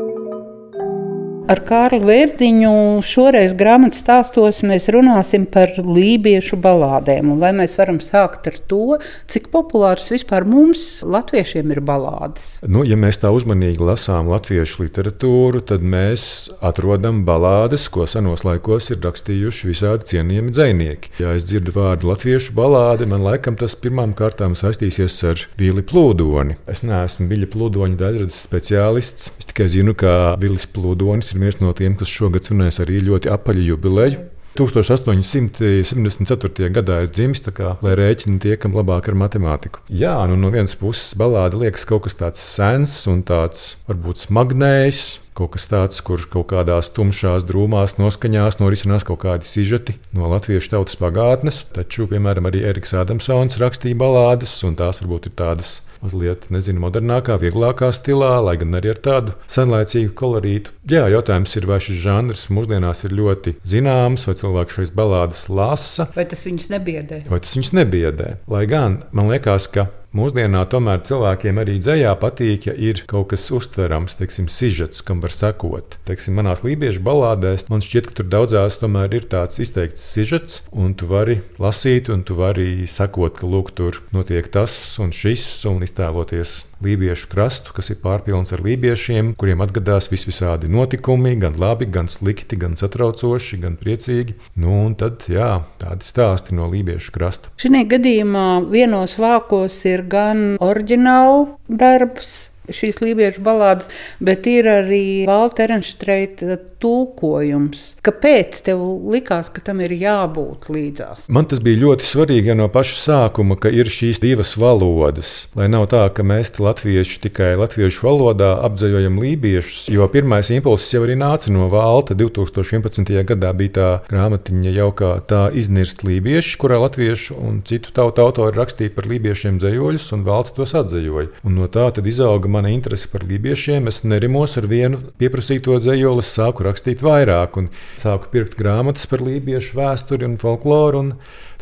Ar 1.46 1.60
Kārlu 1.62 2.02
Vērdiņu 2.08 2.70
šoreiz 3.06 3.52
grāmatas 3.54 4.00
stāstos 4.02 4.56
mēs 4.66 4.88
runāsim 4.90 5.44
par 5.46 5.70
lībiešu 5.78 6.56
balādēm. 6.58 7.28
Vai 7.38 7.52
mēs 7.54 7.76
varam 7.78 8.00
sākt 8.02 8.48
ar 8.50 8.56
to, 8.66 8.96
cik 9.30 9.46
populārs 9.52 10.08
vispār 10.10 10.42
mums, 10.42 11.04
latviešiem, 11.06 11.70
ir 11.70 11.80
balādes? 11.86 12.56
Nu, 12.66 12.82
ja 12.82 12.98
mēs 12.98 13.20
tā 13.22 13.30
uzmanīgi 13.30 13.78
lasām 13.78 14.26
latviešu 14.32 14.88
literatūru, 14.88 15.60
tad 15.70 15.86
mēs 15.86 16.24
atrodam 16.66 17.20
balādes, 17.28 17.84
ko 17.94 18.08
senos 18.10 18.42
laikos 18.42 18.90
ir 18.90 18.98
rakstījuši 19.06 19.70
visādi 19.70 20.10
cienījami 20.16 20.50
dzinieki. 20.50 21.14
Ja 21.22 21.36
es 21.38 21.46
dzirdu 21.46 21.76
vārdu 21.78 22.10
latviešu 22.10 22.56
balāde, 22.58 23.06
man 23.06 23.22
laikam 23.22 23.54
tas 23.62 23.78
pirmām 23.78 24.16
kārtām 24.18 24.58
saistīsies 24.58 25.20
ar 25.30 25.46
Vili 25.62 25.86
Plūdoni. 25.86 26.58
Es 26.66 26.82
neesmu 26.82 27.30
Viļa 27.30 27.52
Plūdoņa 27.54 28.02
daļradas 28.02 28.42
speciālists. 28.50 29.30
Es 29.38 29.52
tikai 29.54 29.70
zinu, 29.70 29.94
ka 29.94 30.34
Vilis 30.42 30.66
Plūdonis 30.74 31.35
ir 31.36 31.44
viens 31.44 31.60
no 31.60 31.74
tiem, 31.76 31.98
kas 32.00 32.12
šogad 32.12 32.48
svinēs 32.48 32.80
arī 32.82 33.04
ļoti 33.04 33.30
apaļu 33.36 33.68
jubileju. 33.74 34.24
1874. 34.56 36.72
gadā 36.72 37.04
dzimis, 37.04 37.44
kā, 37.52 37.76
lai 37.84 37.92
rēķini 37.98 38.38
tiekam 38.40 38.72
labāk 38.76 39.08
ar 39.10 39.16
matemātiku. 39.20 39.80
Jā, 39.92 40.26
nu 40.30 40.36
no 40.40 40.48
vienas 40.54 40.74
puses 40.80 41.14
balāde 41.18 41.56
liekas 41.60 41.84
kaut 41.88 42.02
kas 42.06 42.14
tāds 42.16 42.40
sens 42.40 43.06
un 43.10 43.18
tāds 43.26 43.60
varbūt 43.90 44.16
smagnējs. 44.24 45.00
Kaut 45.36 45.52
kas 45.52 45.64
tāds, 45.68 46.00
kur 46.00 46.16
kaut 46.32 46.48
kādās 46.48 46.88
tumšās, 46.96 47.44
drūmās 47.44 48.00
noskaņās 48.00 48.56
norisinās 48.56 49.04
kaut 49.04 49.20
kādi 49.26 49.44
sižeti 49.44 50.00
no 50.16 50.24
latviešu 50.32 50.72
tautas 50.72 50.96
pagātnes. 50.96 51.68
Taču, 51.76 52.08
piemēram, 52.08 52.48
arī 52.48 52.64
Eriks 52.70 52.96
Adamsons 52.96 53.60
rakstīja 53.60 54.00
balādes, 54.00 54.56
un 54.64 54.72
tās 54.80 55.04
varbūt 55.04 55.28
ir 55.28 55.36
tādas 55.36 55.84
mazliet, 56.06 56.46
nezinu, 56.54 56.80
modernākā, 56.84 57.36
vieglākā 57.42 57.90
stilā, 57.94 58.36
lai 58.44 58.56
gan 58.60 58.78
arī 58.78 58.92
ar 58.94 59.02
tādu 59.02 59.34
senlaicīgu 59.52 60.14
kolorītu. 60.16 60.74
Jā, 60.90 61.06
jautājums 61.12 61.56
ir, 61.58 61.68
vai 61.68 61.80
šis 61.82 62.00
žanrs 62.04 62.46
mūsdienās 62.54 63.04
ir 63.06 63.16
ļoti 63.18 63.56
zināms, 63.66 64.26
vai 64.28 64.36
cilvēki 64.38 64.78
šīs 64.78 64.94
balādes 64.96 65.46
lasa. 65.50 66.08
Vai 66.16 66.26
tas 66.30 66.46
viņus 66.46 66.70
nebiedē? 66.72 67.22
Vai 67.30 67.42
tas 67.42 67.56
viņus 67.58 67.74
nebiedē? 67.76 68.32
Lai 68.52 68.64
gan 68.70 69.00
man 69.16 69.32
liekas, 69.32 69.68
ka 69.72 69.88
Mūsdienā 70.16 70.62
tomēr 70.72 71.02
cilvēkiem 71.04 71.58
arī 71.60 71.74
dzējā 71.82 72.14
patīk, 72.16 72.70
ja 72.70 72.74
ir 72.88 73.02
kaut 73.10 73.34
kas 73.34 73.42
uztverams, 73.52 74.16
teiksim, 74.16 74.46
sižets, 74.48 75.02
kam 75.04 75.20
var 75.20 75.34
sekot. 75.34 75.98
Teiksim, 76.08 76.38
manās 76.38 76.62
lībiešu 76.64 77.02
balādēs 77.04 77.66
man 77.68 77.84
šķiet, 77.84 78.08
ka 78.08 78.16
tur 78.20 78.30
daudzās 78.32 78.78
tomēr 78.80 79.12
ir 79.18 79.26
tāds 79.28 79.60
izteikts 79.60 80.06
sižets, 80.14 80.62
un 80.72 80.94
tu 80.96 81.10
vari 81.10 81.42
lasīt, 81.60 82.08
un 82.12 82.24
tu 82.24 82.38
vari 82.38 82.86
sekot, 82.88 83.36
ka 83.36 83.50
lūk, 83.50 83.74
tur 83.76 84.00
notiek 84.16 84.48
tas 84.52 84.72
un 85.02 85.12
šis, 85.12 85.44
un 85.68 85.84
iztēloties 85.84 86.62
lībiešu 86.80 87.28
krastu, 87.32 87.74
kas 87.76 87.92
ir 87.92 88.00
pārpilns 88.00 88.52
ar 88.56 88.62
lībiešiem, 88.64 89.34
kuriem 89.36 89.64
atgadās 89.64 90.08
visvisādi 90.12 90.70
notikumi, 90.72 91.34
gan 91.40 91.56
labi, 91.60 91.88
gan 91.92 92.08
slikti, 92.08 92.56
gan 92.60 92.76
satraucoši, 92.76 93.60
gan 93.62 93.76
priecīgi. 93.80 94.36
Nu, 94.60 94.72
un 94.86 94.96
tad, 94.96 95.28
jā, 95.32 95.50
tādi 95.80 96.08
stāsti 96.08 96.56
no 96.56 96.68
lībiešu 96.72 97.12
krasta. 97.12 97.52
Šī 97.60 97.84
gadījumā 97.92 98.46
vienos 98.72 99.16
vākos 99.20 99.78
ir 99.88 100.05
gan 100.10 100.44
oriģināls 100.62 101.56
darbs, 101.68 102.34
šīs 102.72 102.98
lībiešu 103.02 103.42
balādes, 103.46 103.90
bet 104.22 104.46
ir 104.50 104.68
arī 104.70 105.04
Valta 105.28 105.66
Erenštreita 105.66 106.58
tulkojums. 106.82 107.84
Kāpēc 108.06 108.60
tev 108.66 108.82
likās, 109.12 109.50
ka 109.52 109.62
tam 109.64 109.80
ir 109.84 109.94
jābūt 109.96 110.68
līdzās? 110.72 111.28
Man 111.32 111.48
tas 111.48 111.62
bija 111.64 111.82
ļoti 111.84 112.06
svarīgi 112.06 112.52
ja 112.52 112.56
no 112.58 112.68
paša 112.72 112.96
sākuma, 113.00 113.56
ka 113.60 113.70
ir 113.72 113.90
šīs 113.90 114.20
divas 114.22 114.54
valodas. 114.60 115.48
Lai 115.58 115.68
nav 115.72 115.88
tā, 115.92 116.04
ka 116.14 116.24
mēs 116.26 116.54
latvieši 116.60 117.20
tikai 117.26 117.54
latviešu 117.58 118.06
valodā 118.06 118.52
apdzējojam 118.66 119.18
lībiešus, 119.22 119.86
jo 119.94 120.06
pirmais 120.12 120.50
impulss 120.54 120.92
jau 120.94 121.04
arī 121.06 121.16
nāca 121.18 121.52
no 121.54 121.70
Valta. 121.72 122.16
2011. 122.16 123.12
gadā 123.28 123.52
bija 123.56 123.74
tā 123.76 123.88
grāmatiņa 124.10 124.74
jau 124.76 124.90
kā 124.96 125.10
tā 125.28 125.42
iznirst 125.56 126.04
lībieši, 126.06 126.56
kurā 126.60 126.78
latviešu 126.82 127.36
un 127.40 127.60
citu 127.66 127.92
tautu 127.96 128.24
autori 128.24 128.56
rakstīja 128.56 128.94
par 128.96 129.08
lībiešiem 129.10 129.60
dzējoļus, 129.62 130.08
un 130.16 130.24
Valts 130.28 130.54
tos 130.56 130.76
atzējoja. 130.78 131.32
Un 131.46 131.58
no 131.60 131.68
tā 131.72 131.88
tad 131.96 132.06
izauga 132.08 132.50
mana 132.50 132.72
interese 132.74 133.10
par 133.12 133.26
lībiešiem. 133.26 133.88
Es 133.90 134.02
nerimos 134.06 134.56
ar 134.60 134.68
vienu 134.70 135.02
pieprasīto 135.20 135.78
dzējoli, 135.82 136.24
sāku 136.24 136.65
rakstīt 136.66 137.02
vairāk, 137.06 137.58
un 137.60 137.70
sāku 138.00 138.30
pirkt 138.34 138.58
grāmatas 138.58 139.08
par 139.10 139.24
lībiešu 139.24 139.78
vēsturi 139.78 140.28
un 140.28 140.38
folkloru. 140.42 141.02
Un 141.06 141.12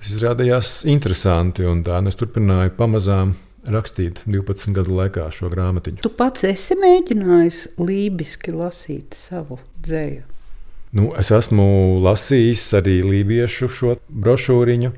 tas 0.01 0.13
izrādījās 0.13 0.77
interesanti, 0.91 1.67
tā 1.87 2.03
es 2.09 2.21
turpināju 2.21 2.75
pamazām 2.79 3.37
rakstīt 3.71 4.21
12 4.29 4.77
gadu 4.77 4.99
laikā 4.99 5.27
šo 5.33 5.49
grāmatiņu. 5.53 6.03
Tu 6.05 6.13
pats 6.13 6.45
esi 6.49 6.77
mēģinājis 6.81 7.65
lībiski 7.81 8.55
lasīt 8.55 9.17
savu 9.17 9.61
dzēju. 9.85 10.25
Nu, 10.95 11.11
es 11.19 11.33
esmu 11.35 11.65
lasījis 12.05 12.63
arī 12.79 13.01
lībiešu 13.03 13.69
šo 13.73 13.97
brošūriņu. 14.09 14.93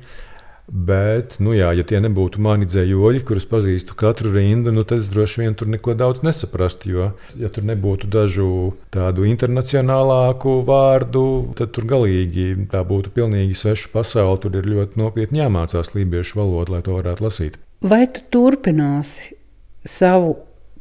Bet, 0.67 1.37
nu 1.39 1.53
jā, 1.55 1.69
ja 1.71 1.83
tie 1.87 2.01
nebūtu 2.03 2.41
mani 2.43 2.65
dzējoļi, 2.67 3.21
kurus 3.27 3.45
pazīstu 3.47 3.95
katru 3.95 4.33
rindu, 4.35 4.73
nu 4.75 4.83
tad 4.83 4.99
es 4.99 5.07
droši 5.07 5.45
vien 5.45 5.55
tur 5.55 5.69
neko 5.71 5.95
daudz 5.95 6.25
nesaprastu. 6.27 6.91
Jo, 6.91 7.05
ja 7.39 7.47
tur 7.53 7.63
nebūtu 7.69 8.09
dažu 8.11 8.49
tādu 8.91 9.23
internacionālāku 9.29 10.57
vārdu, 10.67 11.23
tad 11.55 11.71
tur 11.77 11.87
galīgi 11.87 12.67
tā 12.73 12.83
būtu 12.83 13.15
pilnīgi 13.15 13.55
sveša 13.55 13.93
pasaule. 13.95 14.41
Tur 14.43 14.59
ir 14.59 14.67
ļoti 14.67 14.99
nopietni 14.99 15.39
jāmācās 15.39 15.93
lībiešu 15.95 16.41
valodu, 16.41 16.75
lai 16.75 16.83
to 16.83 16.99
varētu 16.99 17.27
lasīt. 17.29 17.59
Vai 17.87 18.03
tu 18.11 18.27
turpināsi 18.35 19.37
savu 19.87 20.35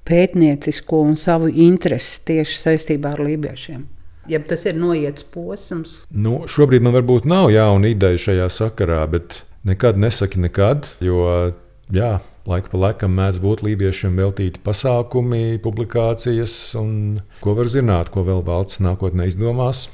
pētniecisko 0.07 1.05
un 1.07 1.15
savu 1.21 1.47
interesi 1.51 2.25
tieši 2.27 2.63
saistībā 2.65 3.15
ar 3.15 3.23
lībiešiem? 3.23 3.87
Ja 4.27 4.41
tas 4.43 4.65
ir 4.67 4.75
noiets 4.75 5.23
posms, 5.31 6.01
nu, 6.11 6.41
šobrīd 6.51 6.83
man 6.83 6.97
varbūt 6.97 7.29
nav 7.31 7.53
jauna 7.55 7.93
ideja 7.93 8.19
šajā 8.19 8.49
sakarā, 8.51 9.05
bet 9.13 9.45
Nekad 9.67 9.99
nesaki 9.99 10.39
nekad, 10.39 10.87
jo 11.03 11.25
jā, 11.91 12.17
laika 12.47 12.71
pa 12.71 12.79
laikam 12.79 13.17
mēdz 13.19 13.41
būt 13.43 13.65
lībiešiem 13.67 14.19
veltīti 14.21 14.61
pasākumi, 14.63 15.59
publikācijas, 15.65 16.55
un 16.79 17.23
ko 17.43 17.57
var 17.59 17.71
zināt, 17.73 18.13
ko 18.15 18.23
vēl 18.27 18.45
valsts 18.47 18.79
nākotnē 18.85 19.27
izdomās. 19.27 19.89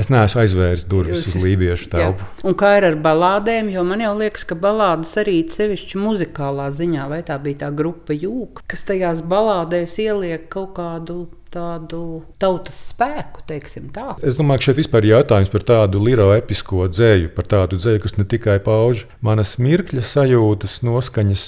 Es 0.00 0.06
neesmu 0.06 0.44
aizvēris 0.44 0.84
durvis 0.88 1.24
uz 1.26 1.34
lībiešu 1.42 1.90
telpu. 1.90 2.26
Un 2.46 2.54
kā 2.58 2.76
ir 2.78 2.86
ar 2.92 2.96
balādēm? 3.02 3.72
Jo 3.74 3.82
man 3.84 4.00
jau 4.04 4.12
liekas, 4.20 4.46
ka 4.46 4.54
balādes 4.54 5.12
arī 5.18 5.40
sevišķi 5.50 5.98
muzikālā 5.98 6.68
ziņā, 6.72 7.08
vai 7.10 7.20
tā 7.26 7.36
bija 7.42 7.64
tā 7.66 7.72
grupa 7.74 8.14
jūka, 8.14 8.62
kas 8.70 8.86
tajās 8.86 9.24
balādēs 9.26 9.96
ieliek 10.00 10.46
kaut 10.52 10.76
kādu 10.78 11.24
tādu 11.54 12.22
tautas 12.40 12.78
spēku, 12.90 13.42
teiksim 13.48 13.90
tā. 13.94 14.14
Es 14.26 14.38
domāju, 14.38 14.62
ka 14.62 14.68
šeit 14.68 14.80
vispār 14.80 15.06
ir 15.06 15.16
jautājums 15.16 15.50
par 15.52 15.66
tādu 15.66 16.02
liroepisko 16.04 16.86
dzēju, 16.92 17.32
par 17.36 17.50
tādu 17.50 17.80
dzēju, 17.80 18.04
kas 18.04 18.16
ne 18.18 18.26
tikai 18.30 18.58
pauž 18.64 19.06
manas 19.24 19.56
mirkļa 19.62 20.04
sajūtas, 20.06 20.80
noskaņas, 20.86 21.46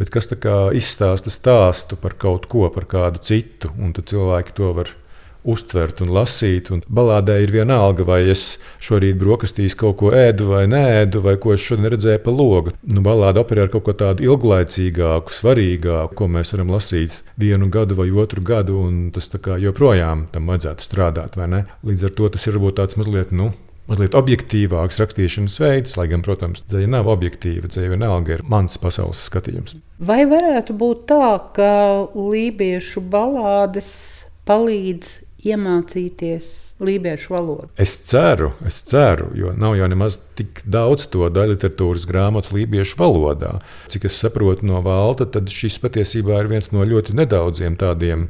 bet 0.00 0.12
kas 0.14 0.30
izstāsta 0.30 1.32
stāstu 1.32 1.98
par 2.00 2.16
kaut 2.20 2.46
ko, 2.50 2.68
par 2.72 2.86
kādu 2.90 3.22
citu, 3.26 3.72
un 3.78 3.94
tad 3.96 4.08
cilvēki 4.12 4.56
to 4.56 4.72
var 4.78 4.94
uztvert 5.44 6.02
un 6.04 6.12
lasīt. 6.14 6.70
Un 6.74 6.82
balādē 6.88 7.38
ir 7.44 7.52
vienalga, 7.54 8.04
vai 8.06 8.22
es 8.32 8.58
šorīt 8.82 9.18
brokastīs 9.20 9.76
kaut 9.78 9.98
ko 10.02 10.12
ēdu 10.16 10.50
vai 10.50 10.66
nē, 10.70 10.84
vai 11.22 11.36
ko 11.40 11.54
es 11.54 11.64
šodien 11.64 11.90
redzēju 11.94 12.24
pa 12.24 12.34
logu. 12.34 12.74
Nu, 12.90 13.04
balāda 13.04 13.44
operē 13.44 13.66
ar 13.66 13.72
kaut 13.72 13.86
ko 13.88 13.96
tādu 13.96 14.26
ilglaicīgāku, 14.26 15.34
svarīgāku, 15.34 16.16
ko 16.18 16.30
mēs 16.30 16.54
varam 16.56 16.74
lasīt 16.76 17.20
vienu 17.40 17.70
gadu 17.72 17.96
vai 17.98 18.10
otru 18.10 18.44
gadu, 18.44 18.78
un 18.84 19.08
tas 19.14 19.30
joprojām 19.30 20.28
tam 20.32 20.52
vajadzētu 20.52 20.86
strādāt. 20.86 21.40
Līdz 21.86 22.06
ar 22.06 22.14
to 22.16 22.28
tas 22.28 22.46
ir 22.46 22.56
varbūt 22.58 22.80
tāds 22.80 22.98
mazliet. 23.00 23.34
Nu, 23.36 23.52
mazliet 23.90 24.14
objektīvāks 24.18 25.00
rakstīšanas 25.02 25.56
veids, 25.62 25.96
lai 25.98 26.06
gan, 26.12 26.22
protams, 26.26 26.62
dzēja 26.68 26.90
nav 26.90 27.10
objektīva, 27.10 27.70
dzēja 27.70 27.94
vienalga 27.94 28.36
ir 28.36 28.44
mans 28.50 28.78
pasaules 28.80 29.22
skatījums. 29.30 29.78
Vai 29.98 30.22
varētu 30.30 30.76
būt 30.78 31.06
tā, 31.10 31.32
ka 31.56 31.72
lībiešu 32.14 33.02
balādes 33.10 33.90
palīdz 34.48 35.16
iemācīties 35.46 36.48
lībiešu 36.80 37.32
valodu? 37.34 37.68
Es 37.80 37.96
ceru, 38.08 38.52
es 38.66 38.80
ceru, 38.88 39.30
jo 39.36 39.52
nav 39.56 39.76
jau 39.78 39.88
nemaz 39.90 40.20
tik 40.38 40.62
daudz 40.64 41.06
to 41.12 41.28
daļliteratūras 41.32 42.06
grāmatu 42.08 42.56
lībiešu 42.58 43.00
valodā. 43.00 43.58
Cik 43.90 44.08
es 44.10 44.20
saprotu 44.20 44.68
no 44.68 44.80
valda, 44.84 45.28
tad 45.28 45.52
šis 45.52 45.80
patiesībā 45.82 46.40
ir 46.42 46.50
viens 46.52 46.70
no 46.74 46.86
ļoti 46.86 47.16
nedaudziem 47.20 47.78
tādiem 47.80 48.28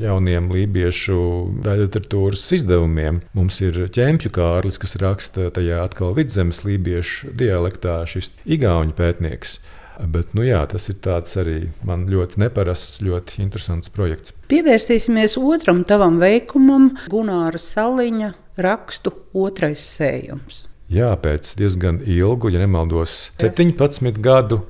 jauniem 0.00 0.48
lībiešu 0.50 1.18
daļliteratūras 1.62 2.42
izdevumiem. 2.58 3.20
Mums 3.36 3.60
ir 3.62 3.78
ķēmpju 3.94 4.32
kārlis, 4.34 4.80
kas 4.82 4.96
raksta 5.02 5.52
tajā 5.54 5.84
atkal 5.84 6.16
vidzemes 6.16 6.64
lībiešu 6.66 7.34
dialektā, 7.38 8.00
šis 8.10 8.32
igauņu 8.56 8.96
pētnieks. 8.98 9.60
Bet, 10.00 10.32
nu 10.34 10.42
jā, 10.42 10.60
tas 10.70 10.88
ir 10.90 10.98
arī 11.40 11.56
man 11.86 12.06
ļoti 12.10 12.40
neparasts, 12.42 13.00
ļoti 13.04 13.40
interesants 13.44 13.92
projekts. 13.94 14.34
Pievērsīsimies 14.50 15.36
otram 15.38 15.84
tavam 15.86 16.18
veikumam, 16.22 16.92
Gunāra 17.12 17.60
Saliņa 17.60 18.32
rakstu 18.64 19.14
otrais 19.38 19.84
sējums. 19.94 20.64
Jā, 20.92 21.14
pēc 21.18 21.54
diezgan 21.58 22.02
ilgu, 22.04 22.50
ja 22.52 22.60
nemaldos, 22.60 23.30
17 23.40 24.18
gadu 24.22 24.60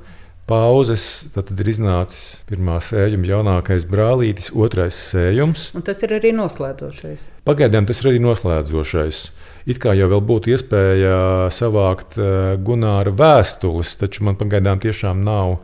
pauzes, 0.49 1.27
tad 1.35 1.53
ir 1.57 1.71
iznācis 1.73 2.41
pirmā 2.49 2.77
sējuma 2.85 3.29
jaunākais 3.29 3.87
brālītis, 3.89 4.51
otrais 4.53 4.97
sējums. 5.11 5.71
Un 5.77 5.85
tas 5.87 6.03
ir 6.05 6.15
arī 6.19 6.35
noslēdzošais. 6.37 7.29
Pagaidām 7.49 7.89
tas 7.89 8.03
ir 8.03 8.11
arī 8.13 8.21
noslēdzošais. 8.25 9.23
It 9.71 9.81
kā 9.81 9.95
jau 9.97 10.21
būtu 10.21 10.53
iespēja 10.53 11.49
savākt 11.55 12.19
eh, 12.21 12.59
Gunāra 12.61 13.15
vēstules, 13.15 13.97
taču 14.01 14.29
man 14.29 14.39
pagaidām 14.41 14.83
tiešām 14.85 15.25
nav. 15.25 15.63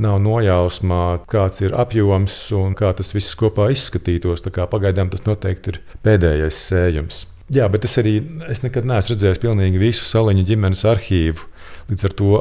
Nav 0.00 0.20
nojausmā, 0.22 1.26
kāds 1.28 1.58
ir 1.60 1.74
apjoms 1.76 2.34
un 2.56 2.76
kā 2.78 2.92
tas 2.96 3.10
viss 3.12 3.34
kopā 3.36 3.66
izskatītos. 3.74 4.46
Pagaidām 4.46 5.10
tas 5.12 5.26
noteikti 5.26 5.74
ir 5.74 5.80
pēdējais 6.06 6.60
sējums. 6.70 7.18
Jā, 7.50 7.66
bet 7.68 7.84
es 7.84 7.98
arī 7.98 8.14
es 8.46 8.62
nekad 8.62 8.86
neesmu 8.86 9.16
redzējis 9.16 9.42
pilnīgi 9.42 9.82
visu 9.82 10.06
Saliņa 10.06 10.46
ģimenes 10.46 10.86
arhīvu. 10.86 11.50
Līdz 11.90 12.06
ar 12.06 12.14
to 12.16 12.38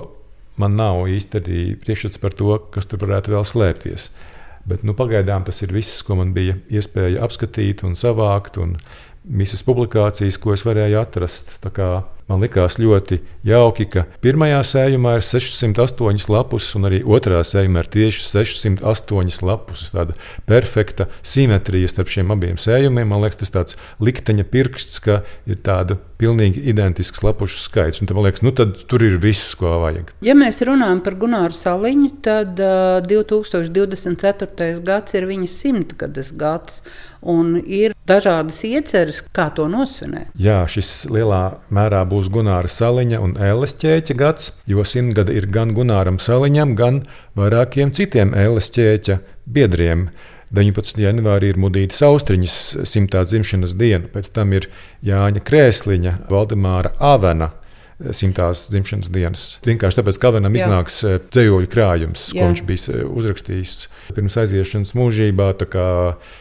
man 0.60 0.76
nav 0.80 1.06
īsti 1.10 1.42
priekšstats 1.84 2.22
par 2.22 2.36
to, 2.36 2.58
kas 2.74 2.90
tur 2.90 3.02
varētu 3.06 3.36
vēl 3.36 3.48
slēpties. 3.48 4.10
Bet 4.70 4.84
nu, 4.86 4.94
pagaidām 4.94 5.46
tas 5.48 5.62
ir 5.64 5.74
viss, 5.74 6.04
ko 6.06 6.20
man 6.20 6.34
bija 6.36 6.58
iespēja 6.70 7.24
apskatīt 7.26 7.86
un 7.88 7.96
savākt, 7.98 8.60
un 8.62 8.76
visas 9.24 9.64
publikācijas, 9.66 10.38
ko 10.42 10.54
es 10.54 10.66
varēju 10.68 11.00
atrast. 11.00 11.58
Man 12.30 12.44
likās 12.44 12.78
ļoti 12.78 13.18
jauki, 13.48 13.88
ka 13.90 14.04
pirmajā 14.22 14.60
sējumā 14.72 15.16
ir 15.18 15.26
608 15.26 16.30
lapus, 16.30 16.68
un 16.78 16.86
arī 16.90 17.00
otrā 17.02 17.40
sējumā 17.46 17.82
ir 17.82 17.90
tieši 17.96 18.26
608 18.28 19.42
lapus. 19.48 19.88
Tāda 19.96 20.14
perfekta 20.50 21.10
simetrija 21.26 21.90
starp 21.90 22.14
šiem 22.14 22.30
abiem 22.36 22.60
sējumiem. 22.62 23.10
Man 23.10 23.24
liekas, 23.26 23.42
tas 23.42 23.56
tāds 23.56 23.80
likteņa 24.04 24.46
pirksts, 24.54 25.02
ka 25.02 25.24
ir 25.50 25.58
tāda 25.66 25.98
pilnīgi 26.20 26.62
identisks 26.70 27.24
lapušu 27.24 27.64
skaits. 27.64 28.04
Un, 28.04 28.12
man 28.14 28.28
liekas, 28.28 28.44
nu, 28.46 28.54
tur 28.54 29.06
ir 29.08 29.18
viss, 29.24 29.56
ko 29.58 29.78
vajag. 29.86 30.12
Ja 30.26 30.36
mēs 30.38 30.62
runājam 30.68 31.02
par 31.06 31.16
Gunāru 31.18 31.56
Saliņu, 31.56 32.12
tad 32.26 32.60
uh, 32.62 33.00
2024. 33.08 34.74
gads 34.86 35.16
ir 35.18 35.30
viņa 35.30 35.50
simtgades 35.50 36.34
gads. 36.38 36.84
Un 37.20 37.58
ir 37.60 37.96
dažādas 38.08 38.62
ieceres, 38.68 39.20
kā 39.36 39.50
to 39.56 39.66
nosvinēt. 39.72 40.30
Jā, 40.40 40.62
šis 40.72 41.08
lielā 41.12 41.60
mērā 41.74 42.02
būs 42.08 42.19
būs 42.20 42.32
Gunāra 42.34 42.68
Saliņa 42.68 43.20
un 43.24 43.38
Ēles 43.40 43.78
ķēķa 43.80 44.16
gads, 44.20 44.50
jo 44.68 44.84
simtgada 44.84 45.32
ir 45.36 45.48
gan 45.52 45.72
Gunāram 45.78 46.20
Saliņam, 46.20 46.76
gan 46.76 47.04
vairākiem 47.40 47.94
citiem 47.96 48.36
Ēles 48.36 48.68
ķēķa 48.76 49.20
biedriem. 49.48 50.10
19. 50.52 50.98
janvārī 51.04 51.54
ir 51.54 51.60
Mudītas 51.62 52.02
Austriņas 52.04 52.58
simtā 52.90 53.22
dzimšanas 53.24 53.76
diena, 53.78 54.10
pēc 54.10 54.32
tam 54.34 54.56
ir 54.58 54.68
Jāņa 55.06 55.44
Krēsliņa, 55.46 56.16
Valdemāra 56.32 56.92
Avena 56.98 57.52
simtās 58.16 58.66
dzimšanas 58.74 59.12
dienas. 59.14 59.44
Vienkārši 59.68 60.00
tāpēc, 60.00 60.20
ka 60.20 60.30
Kavanam 60.30 60.56
iznāks 60.58 61.04
eh, 61.06 61.20
dzējoļu 61.30 61.70
krājums, 61.72 62.30
Jā. 62.34 62.42
ko 62.42 62.50
viņš 62.50 62.64
bija 62.68 62.96
eh, 62.96 63.04
uzrakstījis 63.22 63.76
pirms 64.16 64.40
aiziešanas 64.44 64.96
mūžībā. 64.98 65.52
Tā 65.60 65.70
kā, 65.70 65.86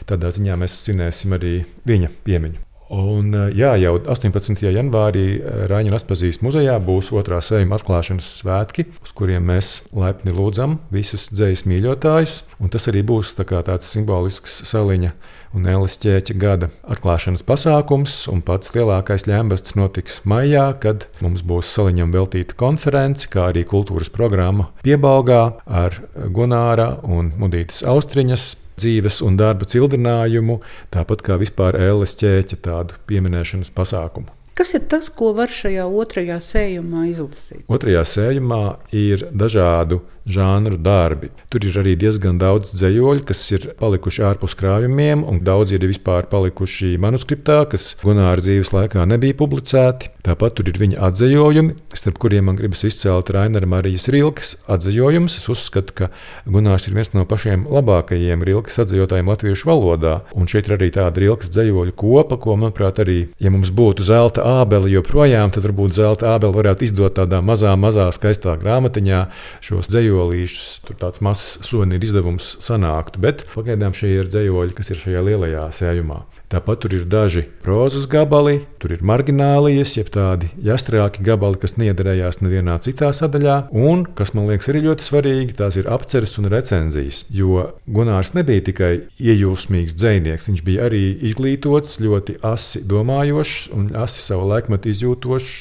tādā 0.09 0.33
ziņā 0.35 0.57
mēs 0.63 0.81
cinēsim 0.87 1.37
arī 1.37 1.61
viņa 1.91 2.15
piemiņu. 2.27 2.68
Un, 2.89 3.35
eh, 3.37 3.51
jā, 3.53 3.75
jau 3.83 3.97
18. 4.01 4.71
janvārī 4.73 5.25
eh, 5.37 5.57
Raņģa 5.69 5.97
Aspazijas 5.99 6.41
muzejā 6.45 6.79
būs 6.81 7.11
otrā 7.13 7.41
sējuma 7.45 7.77
atklāšanas 7.77 8.29
svētki, 8.41 8.87
uz 9.05 9.13
kuriem 9.17 9.45
mēs 9.51 9.83
laipni 9.93 10.33
lūdzam 10.33 10.79
visus 10.93 11.29
dzīslu 11.29 11.75
mīļotājus. 11.75 12.41
Un 12.65 12.73
tas 12.73 12.89
arī 12.89 13.05
būs 13.05 13.35
tā 13.37 13.45
tāds 13.45 13.91
simbolisks 13.93 14.63
saliņa 14.71 15.13
un 15.57 15.69
Elis 15.69 15.99
ķēķa 16.01 16.37
gada 16.41 16.71
atklāšanas 16.89 17.45
pasākums. 17.49 18.17
Pats 18.49 18.73
lielākais 18.73 19.27
ļēmbests 19.29 19.77
notiks 19.77 20.23
maijā, 20.29 20.71
kad 20.81 21.09
mums 21.25 21.45
būs 21.45 21.69
saliņam 21.75 22.15
veltīta 22.15 22.57
konference, 22.57 23.29
kā 23.29 23.51
arī 23.53 23.67
kultūras 23.69 24.13
programma 24.13 24.71
Piebalgā 24.85 25.43
ar 25.67 26.01
Gunāra 26.33 26.95
un 27.05 27.35
Mudītas 27.37 27.85
Austriņas 27.85 28.49
dzīves 28.79 29.21
un 29.27 29.37
darba 29.41 29.69
cildinājumu, 29.69 30.61
tāpat 30.95 31.27
kā 31.27 31.39
vispār 31.41 31.79
ēles 31.83 32.17
ķēķa 32.23 32.63
tādu 32.65 32.99
pieminēšanas 33.11 33.75
pasākumu. 33.75 34.38
Kas 34.59 34.75
ir 34.75 34.89
tas, 34.91 35.07
ko 35.15 35.31
var 35.39 35.53
šajā 35.55 35.85
otrajā 35.87 36.41
sējumā 36.43 37.05
izlasīt? 37.13 37.63
Otrajā 37.71 38.03
sējumā 38.11 38.63
ir 38.91 39.29
dažādu 39.31 40.01
žanru 40.29 40.77
darbi. 40.77 41.31
Tur 41.49 41.65
ir 41.65 41.77
arī 41.81 41.95
diezgan 41.99 42.39
daudz 42.41 42.75
dzējoļu, 42.77 43.25
kas 43.29 43.41
ir 43.57 43.67
palikuši 43.81 44.25
ārpus 44.29 44.55
krājumiem, 44.59 45.25
un 45.25 45.41
daudz 45.45 45.73
ir 45.73 45.87
vispār 45.89 46.29
palikuši 46.29 46.97
manuskriptā, 47.01 47.63
kas 47.73 47.95
Gunāra 48.03 48.43
dzīves 48.43 48.75
laikā 48.75 49.07
nebija 49.09 49.37
publicēti. 49.39 50.13
Tāpat 50.29 50.59
tur 50.59 50.69
ir 50.69 50.77
viņa 50.81 51.01
atzējojumi, 51.09 51.77
starp 51.97 52.21
kuriem 52.21 52.51
man 52.51 52.59
gribas 52.59 52.85
izcelt 52.85 53.33
Rainera 53.33 53.69
Marijas 53.69 54.09
Rilkas 54.13 54.55
atzējojumus. 54.69 55.39
Es 55.41 55.49
uzskatu, 55.49 55.97
ka 55.97 56.11
Gunārs 56.45 56.91
ir 56.91 56.99
viens 56.99 57.15
no 57.15 57.25
pašiem 57.29 57.65
labākajiem 57.73 58.45
Rilkas 58.45 58.83
atzējotājiem 58.85 59.33
latviešu 59.33 59.71
valodā, 59.71 60.19
un 60.37 60.51
šeit 60.51 60.69
ir 60.69 60.77
arī 60.77 60.91
tāda 60.99 61.25
Rilkas 61.25 61.53
dzējoļu 61.55 61.97
kopa, 61.97 62.37
ko, 62.43 62.59
manuprāt, 62.61 63.01
arī, 63.01 63.19
ja 63.41 63.53
mums 63.55 63.73
būtu 63.73 64.05
zelta 64.05 64.45
ābeli 64.49 64.95
joprojām, 64.95 65.53
tad 65.55 65.67
varbūt 65.69 65.97
zelta 65.99 66.33
ābeli 66.35 66.57
varētu 66.57 66.87
izdot 66.89 67.19
tādā 67.19 67.43
mazā, 67.45 67.75
mazā 67.81 68.09
skaistā 68.15 68.57
grāmatiņā 68.61 69.21
šos 69.65 69.91
dzējolīšus. 69.93 70.67
Tur 70.89 70.99
tāds 71.05 71.23
mazs 71.25 71.59
suvenīru 71.69 72.09
izdevums 72.09 72.55
sanāktu, 72.65 73.23
bet 73.25 73.47
pagaidām 73.55 73.97
šie 73.97 74.17
ir 74.17 74.33
dzējoļi, 74.33 74.77
kas 74.79 74.93
ir 74.95 75.03
šajā 75.05 75.25
lielajā 75.31 75.69
sējumā. 75.79 76.23
Tāpat 76.49 76.81
tur 76.81 76.95
ir 76.97 77.03
daži 77.05 77.43
prozas 77.61 78.07
gabali, 78.09 78.63
tur 78.81 78.95
ir 78.95 79.03
marginālijas, 79.05 79.99
jeb 79.99 80.09
tādi 80.15 80.49
jastrāki 80.65 81.21
gabali, 81.27 81.59
kas 81.61 81.77
nederējās 81.77 82.41
nevienā 82.41 82.79
citā 82.81 83.11
sadaļā. 83.13 83.57
Un, 83.77 84.07
kas 84.17 84.33
man 84.33 84.49
liekas 84.49 84.71
arī 84.73 84.87
ļoti 84.87 85.05
svarīgi, 85.05 85.57
tās 85.59 85.77
ir 85.77 85.91
apceres 85.93 86.39
un 86.41 86.49
recenzijas. 86.49 87.27
Jo 87.29 87.67
Gunārs 87.85 88.33
nebija 88.33 88.65
tikai 88.65 88.93
iejūsmīgs 89.21 89.93
dzinieks, 89.99 90.49
viņš 90.49 90.63
bija 90.65 90.87
arī 90.89 91.03
izglītots, 91.29 91.99
ļoti 92.01 92.39
asi 92.49 92.81
domājošs 92.89 93.69
un 93.77 93.91
asi 94.01 94.25
savu 94.25 94.38
laikmetu 94.47 94.91
izjūtošs 94.93 95.55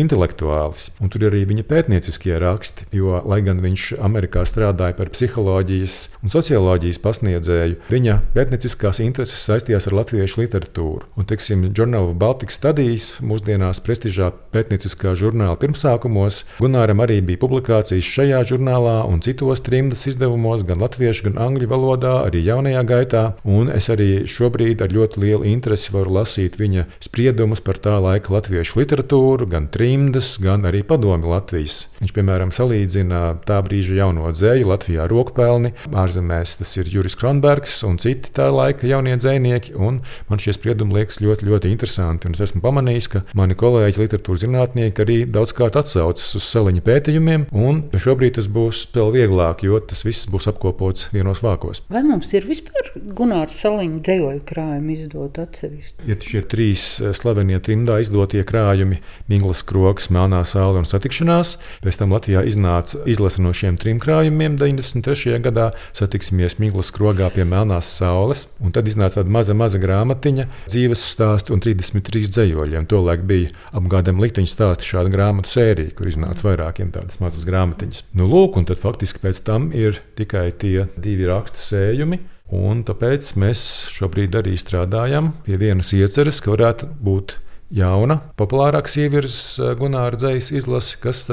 intelektuālis. 0.00 0.88
Un 1.02 1.10
tur 1.12 1.22
ir 1.22 1.30
arī 1.30 1.44
viņa 1.50 1.64
pētnieciskie 1.70 2.34
raksti, 2.42 2.88
jo, 2.94 3.20
lai 3.24 3.40
gan 3.46 3.62
viņš 3.62 3.86
Amerikā 4.04 4.42
strādāja 4.48 4.96
par 4.98 5.10
psiholoģijas 5.14 5.96
un 6.24 6.32
socioloģijas 6.34 7.00
pasniedzēju, 7.04 7.78
viņa 7.92 8.18
pētnieciskās 8.34 9.00
intereses 9.04 9.44
saistījās 9.46 9.88
ar 9.88 9.98
latviešu 10.00 10.42
literatūru. 10.42 11.06
Un, 11.18 11.28
teiksim, 11.30 11.68
Journal 11.70 12.08
of 12.08 12.16
Baltic 12.20 12.54
Studies, 12.54 13.12
mūsdienās 13.24 13.82
prestižā 13.84 14.32
pētnieciskā 14.54 15.14
žurnāla 15.18 15.58
pirmsākumos, 15.60 16.42
Gunāram 16.58 17.02
arī 17.04 17.20
bija 17.24 17.40
publikācijas 17.42 18.06
šajā 18.16 18.40
žurnālā 18.50 19.00
un 19.08 19.22
citos 19.24 19.62
trimdas 19.64 20.06
izdevumos, 20.10 20.64
gan 20.66 20.82
latviešu, 20.82 21.28
gan 21.28 21.40
angļu 21.48 21.68
valodā, 21.70 22.14
arī 22.28 22.44
jaunajā 22.46 22.84
gaitā. 22.88 23.24
Un 23.44 23.70
es 23.72 23.90
arī 23.92 24.24
šobrīd 24.30 24.82
ar 24.84 24.94
ļoti 24.94 25.20
lielu 25.22 25.48
interesi 25.50 25.92
varu 25.94 26.14
lasīt 26.18 26.58
viņa 26.60 26.86
spriedumus 27.04 27.62
par 27.64 27.80
tā 27.82 27.96
laika 28.02 28.23
latviešu 28.32 28.80
literatūru, 28.82 29.48
gan 29.50 29.68
trimdu 29.72 30.04
rimdas, 30.04 30.38
gan 30.40 30.64
arī 30.68 30.82
padomi 30.86 31.28
Latvijas. 31.28 31.88
Viņš, 32.00 32.12
piemēram, 32.14 32.52
salīdzina 32.54 33.20
tā 33.48 33.60
brīža 33.64 33.96
jauno 33.98 34.30
dzēju 34.32 34.68
Latvijā 34.68 35.06
rokpelni, 35.10 35.72
ārzemēs 35.90 36.58
tas 36.60 36.72
ir 36.78 36.90
Juris 36.92 37.16
Kronbergs 37.18 37.82
un 37.86 37.98
citi 38.02 38.32
tā 38.34 38.50
laika 38.52 38.86
jaunie 38.86 39.16
dzējnieki. 39.16 39.74
Man 39.78 40.42
šie 40.42 40.54
spriedumi 40.56 40.98
liekas 40.98 41.20
ļoti, 41.24 41.48
ļoti 41.48 41.72
interesanti. 41.72 42.28
Un 42.28 42.36
es 42.36 42.44
esmu 42.44 42.62
pamanījis, 42.64 43.10
ka 43.12 43.22
mani 43.38 43.56
kolēģi, 43.58 44.02
literatūras 44.04 44.44
zinātnieki 44.44 45.04
arī 45.04 45.18
daudzkārt 45.30 45.78
atsaucas 45.80 46.34
uz 46.38 46.46
saliņa 46.48 46.84
pētījumiem, 46.84 47.48
un 47.52 47.84
šobrīd 47.94 48.38
tas 48.38 48.50
būs 48.50 48.86
vēl 48.94 49.12
vieglāk, 49.14 49.64
jo 49.66 49.80
tas 49.80 50.04
viss 50.06 50.28
būs 50.30 50.50
apkopots 50.52 51.08
vienos 51.14 51.42
vākos. 51.44 51.84
Vai 51.92 52.04
mums 52.06 52.32
ir 52.36 52.46
vispār 52.48 52.92
Gunārs 53.16 53.56
Saliņa 53.62 54.02
dzējoļu 54.04 54.44
krājumi 54.48 54.96
izdot 54.98 55.40
atsevišķi? 55.42 56.08
Ir 56.10 56.20
šie 56.24 56.44
trīs 56.50 56.84
slavenie 57.16 57.60
trimdā 57.64 58.00
izdotie 58.14 58.44
krājumi- 58.46 59.00
Minglas 59.30 59.64
kroks, 59.66 60.08
Melnā 60.08 60.44
saule 60.46 60.78
un 60.78 60.86
satikšanās. 60.86 61.58
Pēc 61.82 61.98
tam 61.98 62.12
Latvijā 62.14 62.44
iznāca 62.46 63.02
izlase 63.06 63.42
no 63.42 63.50
šiem 63.50 63.76
trim 63.78 63.98
krājumiem 63.98 64.56
93. 64.56 65.40
gadā. 65.42 65.72
Satiksimies 65.92 66.58
Minglas 66.58 66.92
krogā 66.92 67.32
pie 67.32 67.44
Melnās 67.44 67.84
saules. 67.84 68.48
Un 68.60 68.70
tad 68.70 68.86
iznāca 68.86 69.22
tāda 69.22 69.30
maza, 69.30 69.54
maza 69.54 69.78
grāmatiņa, 69.78 70.46
dzīves 70.68 71.02
stāsti 71.02 71.50
un 71.50 71.60
33 71.60 72.30
dzējoļiem. 72.30 72.86
Tolaik 72.86 73.26
bija 73.26 73.50
apgādājuma 73.72 74.22
likteņa 74.22 74.46
stāsti 74.46 74.94
šāda 74.94 75.10
grāmatu 75.10 75.48
sērija, 75.48 75.94
kur 75.94 76.06
iznāca 76.06 76.46
vairākiem 76.46 76.92
tādas 76.92 77.18
mazas 77.20 77.44
grāmatiņas. 77.44 78.04
Nu, 78.14 78.28
lūk, 78.30 78.56
un 78.56 78.64
tad 78.64 78.78
faktiski 78.78 79.18
pēc 79.18 79.42
tam 79.44 79.72
ir 79.72 80.00
tikai 80.16 80.52
tie 80.52 80.86
divi 80.96 81.26
rakstu 81.26 81.58
sējumi. 81.58 82.20
Un 82.54 82.82
tāpēc 82.84 83.32
mēs 83.40 83.60
šobrīd 83.94 84.36
arī 84.36 84.52
strādājam 84.60 85.32
pie 85.46 85.56
vienas 85.56 85.94
ieceres, 85.96 86.42
ka 86.44 86.52
varētu 86.52 86.90
būt 87.02 87.38
jauna, 87.72 88.18
populārāka 88.38 88.90
ievirzes 89.00 89.58
eh, 89.60 89.72
Gunāra 89.78 90.18
dzējas 90.18 90.50
izlase, 90.60 90.98
kas 91.02 91.24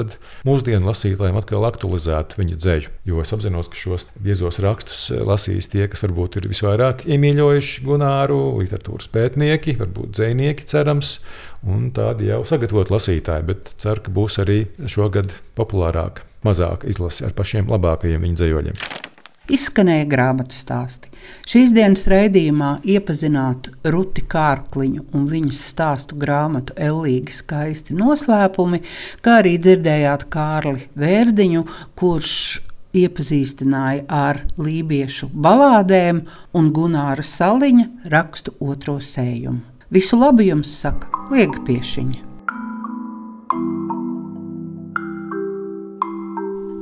mūsdienu 0.46 0.88
lasītājiem 0.88 1.38
atkal 1.40 1.66
aktualizētu 1.68 2.40
viņa 2.40 2.58
dzēju. 2.58 2.92
Jo 3.08 3.20
es 3.22 3.32
apzinos, 3.34 3.70
ka 3.72 3.78
šos 3.78 4.06
biezos 4.22 4.60
rakstus 4.64 5.04
eh, 5.12 5.22
lasīs 5.26 5.70
tie, 5.72 5.84
kas 5.92 6.04
varbūt 6.06 6.40
ir 6.40 6.48
visvairāk 6.52 7.06
iemīļojuši 7.10 7.86
Gunāru, 7.86 8.40
literatūras 8.62 9.10
pētnieki, 9.12 9.76
varbūt 9.82 10.16
dzējnieki, 10.16 10.68
cerams, 10.72 11.18
un 11.68 11.90
tādi 11.94 12.32
jau 12.32 12.42
sagatavot 12.48 12.92
lasītāji, 12.94 13.48
bet 13.52 13.72
ceru, 13.82 14.04
ka 14.06 14.16
būs 14.18 14.40
arī 14.42 14.64
šogad 14.90 15.34
populārāka, 15.58 16.26
mazāka 16.46 16.90
izlase 16.90 17.28
ar 17.28 17.36
pašiem 17.38 17.70
labākajiem 17.72 18.28
viņa 18.28 18.42
dzējoļiem 18.42 19.10
izskanēja 19.50 20.06
grāmatu 20.10 20.54
stāsti. 20.56 21.10
Šīs 21.48 21.72
dienas 21.74 22.04
raidījumā 22.10 22.76
iepazināt 22.88 23.70
Ruti 23.90 24.24
Kārkliņu 24.28 25.06
un 25.16 25.26
viņas 25.30 25.60
stāstu 25.72 26.18
grāmatu 26.20 26.76
Ellīgi 26.78 27.34
skaisti 27.34 27.96
noslēpumi, 27.98 28.82
kā 29.22 29.40
arī 29.42 29.56
dzirdējāt 29.62 30.26
Kārli 30.32 30.88
Vērdiņu, 30.98 31.64
kurš 31.98 32.36
iepazīstināja 33.02 34.04
ar 34.12 34.42
lībiešu 34.60 35.30
balādēm 35.32 36.24
un 36.58 36.72
Gunāra 36.76 37.24
Saliņa 37.24 38.10
rakstu 38.12 38.54
otro 38.60 38.98
sējumu. 39.00 39.62
Visu 39.92 40.16
labu 40.16 40.44
jums 40.46 40.72
saka 40.80 41.08
Liega 41.32 41.60
Piešiņa. 41.66 42.28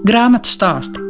Grāmatu 0.07 0.51
stāstu 0.51 1.10